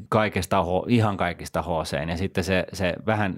kaikista, 0.09 0.63
ihan 0.87 1.17
kaikista 1.17 1.61
HC, 1.61 2.09
ja 2.09 2.17
sitten 2.17 2.43
se, 2.43 2.65
se 2.73 2.93
vähän 3.05 3.35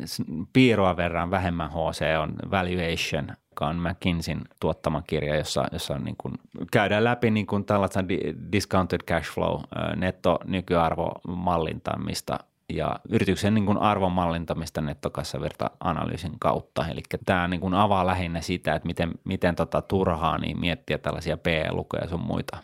piiroa 0.54 0.98
verran 0.98 1.32
vähemmän 1.32 1.70
HC 1.70 2.02
on 2.22 2.34
Valuation, 2.52 3.28
joka 3.50 3.68
on 3.68 3.76
McKinseyn 3.76 4.42
tuottama 4.60 5.02
kirja, 5.02 5.36
jossa, 5.36 5.66
jossa 5.72 5.94
on 5.94 6.04
niin 6.04 6.16
kuin, 6.18 6.34
käydään 6.72 7.04
läpi 7.04 7.32
niin 7.32 7.48
kuin 7.48 7.66
tällaista 7.66 8.06
discounted 8.52 9.02
cash 9.08 9.34
flow, 9.34 9.62
netto 9.96 10.40
nykyarvomallintamista 10.46 12.40
ja 12.74 13.00
yrityksen 13.10 13.54
niin 13.54 13.66
kuin 13.66 13.78
arvonmallintamista 13.78 14.82
nettokassavirta-analyysin 14.82 16.34
kautta. 16.40 16.88
Eli 16.88 17.02
tämä 17.26 17.48
niin 17.48 17.62
kuin 17.62 17.74
avaa 17.74 18.08
lähinnä 18.08 18.42
sitä, 18.42 18.76
että 18.76 18.88
miten, 18.88 19.12
miten 19.24 19.56
tota 19.56 19.82
turhaa 19.82 20.38
niin 20.38 20.60
miettiä 20.60 20.98
tällaisia 20.98 21.38
PE-lukuja 21.38 22.08
sun 22.08 22.22
muita 22.22 22.58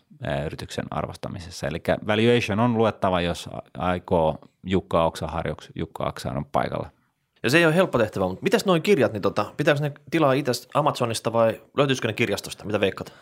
yrityksen 0.46 0.86
arvostamisessa. 0.92 1.68
Eli 1.68 1.82
valuation 2.08 2.60
on 2.60 2.78
luettava, 2.78 3.22
jos 3.22 3.50
aikoo 3.78 4.38
Jukka 4.64 5.06
Oksaharjoksi, 5.06 5.72
Jukka 5.76 6.06
Oksahan 6.06 6.38
on 6.38 6.46
paikalla. 6.46 6.90
Ja 7.44 7.50
se 7.50 7.58
ei 7.58 7.66
ole 7.66 7.76
helppo 7.76 7.98
tehtävä, 7.98 8.28
mutta 8.28 8.44
mitäs 8.44 8.66
noin 8.66 8.82
kirjat, 8.82 9.14
niin 9.14 9.22
tota, 9.22 9.46
pitääkö 9.58 9.82
ne 9.82 9.92
tilaa 10.12 10.34
itse 10.34 10.52
Amazonista 10.74 11.34
vai 11.34 11.62
löytyisikö 11.78 12.08
ne 12.08 12.14
kirjastosta? 12.14 12.66
Mitä 12.66 12.80
veikkat? 12.80 13.14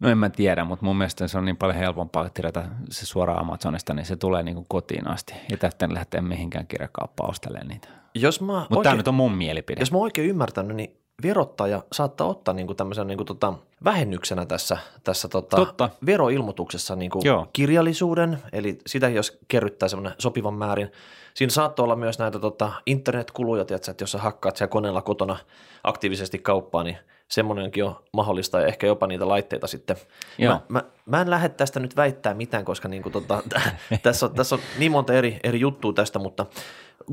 No 0.00 0.08
en 0.08 0.18
mä 0.18 0.30
tiedä, 0.30 0.64
mutta 0.64 0.84
mun 0.84 0.96
mielestä 0.96 1.28
se 1.28 1.38
on 1.38 1.44
niin 1.44 1.56
paljon 1.56 1.78
helpompaa 1.78 2.28
tilata 2.28 2.64
se 2.90 3.06
suoraan 3.06 3.40
Amazonista, 3.40 3.94
niin 3.94 4.06
se 4.06 4.16
tulee 4.16 4.42
niin 4.42 4.54
kuin 4.54 4.66
kotiin 4.68 5.08
asti. 5.08 5.34
Ei 5.50 5.56
tästä 5.56 5.88
lähteä 5.92 6.20
mihinkään 6.20 6.66
kirjakauppaan 6.66 7.30
ostelemaan 7.30 7.68
niitä. 7.68 7.88
Jos 8.14 8.40
mä 8.40 8.66
mutta 8.70 8.82
tämä 8.82 8.96
nyt 8.96 9.08
on 9.08 9.14
mun 9.14 9.32
mielipide. 9.32 9.80
Jos 9.80 9.92
mä 9.92 9.98
oikein 9.98 10.28
ymmärtänyt, 10.28 10.76
niin 10.76 10.96
verottaja 11.22 11.82
saattaa 11.92 12.26
ottaa 12.26 12.54
niin 12.54 12.66
kuin 12.66 12.76
tämmöisen 12.76 13.06
niin 13.06 13.16
kuin 13.16 13.26
tota, 13.26 13.54
vähennyksenä 13.84 14.46
tässä, 14.46 14.78
tässä 15.04 15.28
tota, 15.28 15.56
Totta. 15.56 15.90
veroilmoituksessa 16.06 16.96
niin 16.96 17.10
kuin 17.10 17.22
kirjallisuuden, 17.52 18.38
eli 18.52 18.78
sitä 18.86 19.08
jos 19.08 19.38
kerryttää 19.48 19.88
semmoinen 19.88 20.14
sopivan 20.18 20.54
määrin. 20.54 20.92
Siinä 21.34 21.50
saattaa 21.50 21.84
olla 21.84 21.96
myös 21.96 22.18
näitä 22.18 22.38
tota, 22.38 22.72
internetkuluja, 22.86 23.64
tiedätkö, 23.64 23.90
että 23.90 24.02
jos 24.02 24.12
sä 24.12 24.18
hakkaat 24.18 24.56
siellä 24.56 24.70
koneella 24.70 25.02
kotona 25.02 25.36
aktiivisesti 25.84 26.38
kauppaa, 26.38 26.82
niin– 26.82 26.96
semmoinenkin 27.30 27.84
on 27.84 27.96
mahdollista 28.12 28.60
ja 28.60 28.66
ehkä 28.66 28.86
jopa 28.86 29.06
niitä 29.06 29.28
laitteita 29.28 29.66
sitten. 29.66 29.96
Joo. 30.38 30.54
Mä, 30.54 30.60
mä, 30.68 30.84
mä 31.06 31.20
en 31.20 31.30
lähde 31.30 31.48
tästä 31.48 31.80
nyt 31.80 31.96
väittää 31.96 32.34
mitään, 32.34 32.64
koska 32.64 32.88
niin 32.88 33.02
kuin 33.02 33.12
tota, 33.12 33.42
tässä, 34.02 34.26
on, 34.26 34.34
tässä 34.34 34.54
on 34.54 34.60
niin 34.78 34.92
monta 34.92 35.14
eri, 35.14 35.40
eri 35.44 35.60
juttua 35.60 35.92
tästä, 35.92 36.18
mutta 36.18 36.46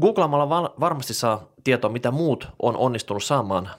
googlaamalla 0.01 0.49
val, 0.49 0.69
varmasti 0.79 1.13
saa 1.13 1.47
tietoa, 1.63 1.91
mitä 1.91 2.11
muut 2.11 2.47
on 2.61 2.77
onnistunut 2.77 3.23
saamaan 3.23 3.69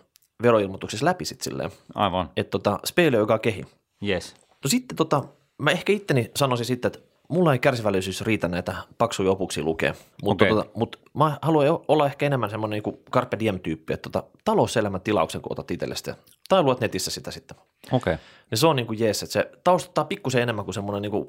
veroilmoituksissa 0.43 1.07
läpi 1.07 1.25
sitten 1.25 1.45
silleen. 1.45 1.71
Aivan. 1.95 2.31
Että 2.37 2.51
tota, 2.51 2.79
speile 2.85 3.17
joka 3.17 3.39
kehi. 3.39 3.65
Yes. 4.09 4.35
No 4.65 4.69
sitten 4.69 4.97
tota, 4.97 5.25
mä 5.59 5.71
ehkä 5.71 5.93
itteni 5.93 6.31
sanoisin 6.37 6.67
sitten, 6.67 6.89
että 6.89 7.14
mulla 7.29 7.53
ei 7.53 7.59
kärsivällisyys 7.59 8.21
riitä 8.21 8.49
näitä 8.49 8.75
paksuja 8.99 9.31
opuksia 9.31 9.65
lukea, 9.65 9.95
mutta 10.23 10.45
Okei. 10.45 10.57
tota, 10.57 10.71
mut 10.75 11.01
mä 11.15 11.39
haluan 11.43 11.79
olla 11.89 12.07
ehkä 12.07 12.27
enemmän 12.27 12.51
semmoinen 12.51 12.83
niin 12.85 12.99
Carpe 13.11 13.39
Diem-tyyppi, 13.39 13.93
että 13.93 14.11
tota, 14.11 14.29
talouselämän 14.45 15.01
tilauksen 15.01 15.41
kun 15.41 15.53
otat 15.53 15.71
itsellesi, 15.71 16.13
tai 16.49 16.63
luet 16.63 16.81
netissä 16.81 17.11
sitä 17.11 17.31
sitten. 17.31 17.57
Okei. 17.87 17.97
Okay. 17.97 18.17
Niin 18.51 18.59
se 18.59 18.67
on 18.67 18.77
niin 18.77 18.87
kuin 18.87 18.99
jees, 18.99 19.23
että 19.23 19.33
se 19.33 19.51
taustottaa 19.65 20.05
pikkusen 20.05 20.43
enemmän 20.43 20.65
kuin 20.65 20.75
semmoinen 20.75 21.03
niin 21.03 21.11
kuin 21.11 21.29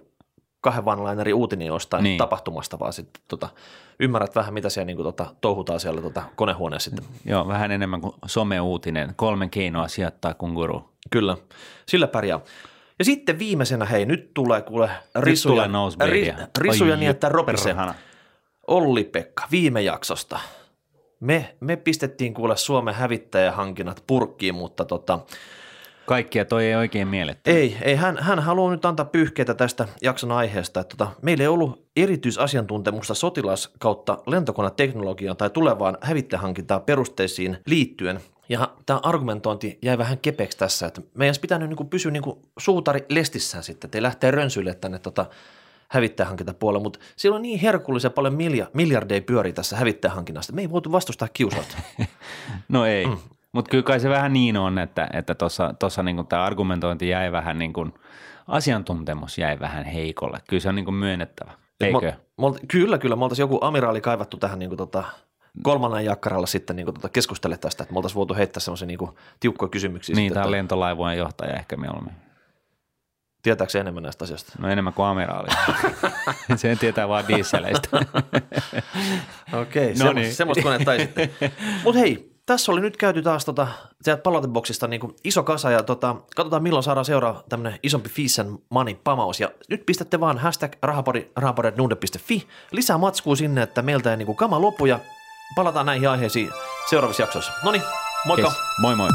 kahden 0.61 0.85
vanlaineri 0.85 1.33
uutinen 1.33 1.67
jostain 1.67 2.03
Niin. 2.03 2.17
tapahtumasta, 2.17 2.79
vaan 2.79 2.93
sitten 2.93 3.23
tota, 3.27 3.49
ymmärrät 3.99 4.35
vähän, 4.35 4.53
mitä 4.53 4.69
siellä 4.69 4.85
niin 4.85 4.97
kuin, 4.97 5.03
tota, 5.03 5.35
touhutaan 5.41 5.79
siellä 5.79 6.01
tota, 6.01 6.23
konehuoneessa 6.35 6.89
sitten. 6.89 7.05
Joo, 7.25 7.47
vähän 7.47 7.71
enemmän 7.71 8.01
kuin 8.01 8.13
someuutinen. 8.25 9.13
Kolme 9.15 9.47
keinoa 9.47 9.87
sijoittaa 9.87 10.33
kunguru. 10.33 10.89
Kyllä, 11.09 11.37
sillä 11.85 12.07
pärjää. 12.07 12.39
Ja 12.99 13.05
sitten 13.05 13.39
viimeisenä, 13.39 13.85
hei, 13.85 14.05
nyt 14.05 14.33
tulee 14.33 14.61
kuule 14.61 14.89
risuja, 15.15 15.53
tulee 15.53 15.67
nosebleedia. 15.67 16.47
risuja 16.57 16.93
Ai 16.93 16.99
niin, 16.99 17.11
että 17.11 17.29
ropise. 17.29 17.69
perhana. 17.69 17.95
Olli-Pekka, 18.67 19.43
viime 19.51 19.81
jaksosta. 19.81 20.39
Me, 21.19 21.55
me 21.59 21.75
pistettiin 21.75 22.33
kuule 22.33 22.57
Suomen 22.57 22.95
hävittäjähankinnat 22.95 24.03
purkkiin, 24.07 24.55
mutta 24.55 24.85
tota, 24.85 25.19
Kaikkia 26.05 26.45
toi 26.45 26.65
ei 26.65 26.75
oikein 26.75 27.07
mielletty. 27.07 27.51
ei, 27.51 27.77
ei 27.81 27.95
hän, 27.95 28.17
hän 28.21 28.39
haluaa 28.39 28.71
nyt 28.71 28.85
antaa 28.85 29.05
pyyhkeitä 29.05 29.53
tästä 29.53 29.87
jakson 30.01 30.31
aiheesta. 30.31 30.79
Että 30.79 30.97
tota, 30.97 31.11
meillä 31.21 31.41
ei 31.41 31.47
ollut 31.47 31.85
erityisasiantuntemusta 31.95 33.13
sotilas 33.13 33.73
kautta 33.79 34.17
lentokoneteknologiaan 34.27 35.37
tai 35.37 35.49
tulevaan 35.49 35.97
hävittäjähankintaan 36.01 36.81
perusteisiin 36.81 37.57
liittyen. 37.67 38.19
Ja 38.49 38.73
tämä 38.85 38.99
argumentointi 39.03 39.79
jäi 39.81 39.97
vähän 39.97 40.17
kepeäksi 40.17 40.57
tässä, 40.57 40.87
että 40.87 41.01
meidän 41.13 41.29
olisi 41.29 41.41
pitänyt 41.41 41.69
niinku 41.69 41.83
pysyä 41.83 42.11
niinku 42.11 42.41
suutari 42.57 43.05
lestissään 43.09 43.63
sitten, 43.63 43.87
ettei 43.87 44.01
lähteä 44.01 44.31
rönsyille 44.31 44.73
tänne 44.73 44.99
tota 44.99 45.25
hävittäjähankintapuolelle, 45.87 46.83
mutta 46.83 46.99
siellä 47.15 47.35
on 47.35 47.41
niin 47.41 47.59
herkullisen 47.59 48.11
paljon 48.11 48.33
milja, 48.33 48.67
miljardeja 48.73 49.21
pyörii 49.21 49.53
tässä 49.53 49.77
hävittäjähankinnasta, 49.77 50.53
me 50.53 50.61
ei 50.61 50.69
voitu 50.69 50.91
vastustaa 50.91 51.27
kiusausta. 51.33 51.77
No 52.69 52.85
ei, 52.85 53.05
mm. 53.07 53.17
mutta 53.51 53.69
kyllä 53.69 53.83
kai 53.83 53.99
se 53.99 54.09
vähän 54.09 54.33
niin 54.33 54.57
on, 54.57 54.79
että 54.79 55.09
että 55.13 55.35
tuossa 55.35 55.73
tossa 55.79 56.03
niinku 56.03 56.23
tämä 56.23 56.43
argumentointi 56.43 57.09
jäi 57.09 57.31
vähän 57.31 57.59
niin 57.59 57.73
kuin, 57.73 57.93
asiantuntemus 58.47 59.37
jäi 59.37 59.59
vähän 59.59 59.85
heikolle. 59.85 60.39
Kyllä 60.49 60.61
se 60.61 60.69
on 60.69 60.75
niin 60.75 60.85
kuin 60.85 60.95
myönnettävä, 60.95 61.51
eikö? 61.81 62.05
Me, 62.05 62.17
me 62.37 62.45
olti, 62.45 62.67
kyllä, 62.67 62.97
kyllä. 62.97 63.15
Me 63.15 63.23
oltaisiin 63.23 63.43
joku 63.43 63.57
amiraali 63.61 64.01
kaivattu 64.01 64.37
tähän 64.37 64.59
niin 64.59 64.69
kuin 64.69 64.77
tota, 64.77 65.03
kolmannen 65.63 66.05
jakkaralla 66.05 66.47
sitten 66.47 66.75
niin 66.75 66.85
kuin 66.85 66.95
tota, 66.95 67.09
keskustele 67.09 67.57
tästä, 67.57 67.83
että 67.83 67.93
me 67.93 67.97
oltaisiin 67.97 68.15
voitu 68.15 68.35
heittää 68.35 68.61
semmoisia 68.61 68.87
niin 68.87 68.99
tiukkoja 69.39 69.69
kysymyksiä. 69.69 70.15
Niin, 70.15 70.23
sitten, 70.25 70.33
tämä 70.33 70.43
että, 70.43 70.51
lentolaivueen 70.51 71.17
johtaja 71.17 71.53
ehkä 71.53 71.77
mieluummin. 71.77 72.13
Tietääkö 73.41 73.71
se 73.71 73.79
enemmän 73.79 74.03
näistä 74.03 74.23
asioista? 74.23 74.53
No 74.59 74.69
enemmän 74.69 74.93
kuin 74.93 75.05
amiraali. 75.05 75.47
Sen 76.55 76.77
tietää 76.77 77.07
vaan 77.07 77.27
dieseleistä. 77.27 77.89
Okei, 79.61 79.93
No 79.93 80.05
no 80.05 80.13
niin. 80.13 80.35
semmoista 80.35 80.63
konetta 80.63 80.93
ei 80.93 80.99
sitten. 80.99 81.31
Mutta 81.83 81.99
hei, 81.99 82.35
tässä 82.45 82.71
oli 82.71 82.81
nyt 82.81 82.97
käyty 82.97 83.21
taas 83.21 83.45
tota, 83.45 83.67
sieltä 84.01 84.21
palauteboksista 84.21 84.87
niin 84.87 85.01
iso 85.23 85.43
kasa 85.43 85.71
ja 85.71 85.83
tota, 85.83 86.15
katsotaan 86.35 86.63
milloin 86.63 86.83
saadaan 86.83 87.05
seuraava 87.05 87.43
tämmöinen 87.49 87.79
isompi 87.83 88.09
Fees 88.09 88.39
and 88.39 88.59
Money 88.69 88.95
pamaus. 89.03 89.39
Ja 89.39 89.51
nyt 89.69 89.85
pistätte 89.85 90.19
vaan 90.19 90.37
hashtag 90.37 90.71
rahapodi, 90.81 91.27
rahapodi.nuude.fi 91.35 92.47
lisää 92.71 92.97
matskua 92.97 93.35
sinne, 93.35 93.61
että 93.61 93.81
meiltä 93.81 94.11
ei 94.11 94.17
niin 94.17 94.35
kama 94.35 94.61
lopu 94.61 94.85
ja 94.85 94.99
palataan 95.55 95.85
näihin 95.85 96.09
aiheisiin 96.09 96.51
seuraavissa 96.89 97.23
jaksoissa. 97.23 97.51
No 97.63 97.71
niin, 97.71 97.83
moikka! 98.25 98.47
Yes. 98.47 98.57
Moi 98.77 98.95
moi. 98.95 99.09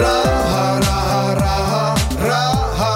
Raha, 0.00 0.80
raha, 0.80 1.34
raha, 1.34 1.34
raha, 1.34 1.94
raha, 2.20 2.95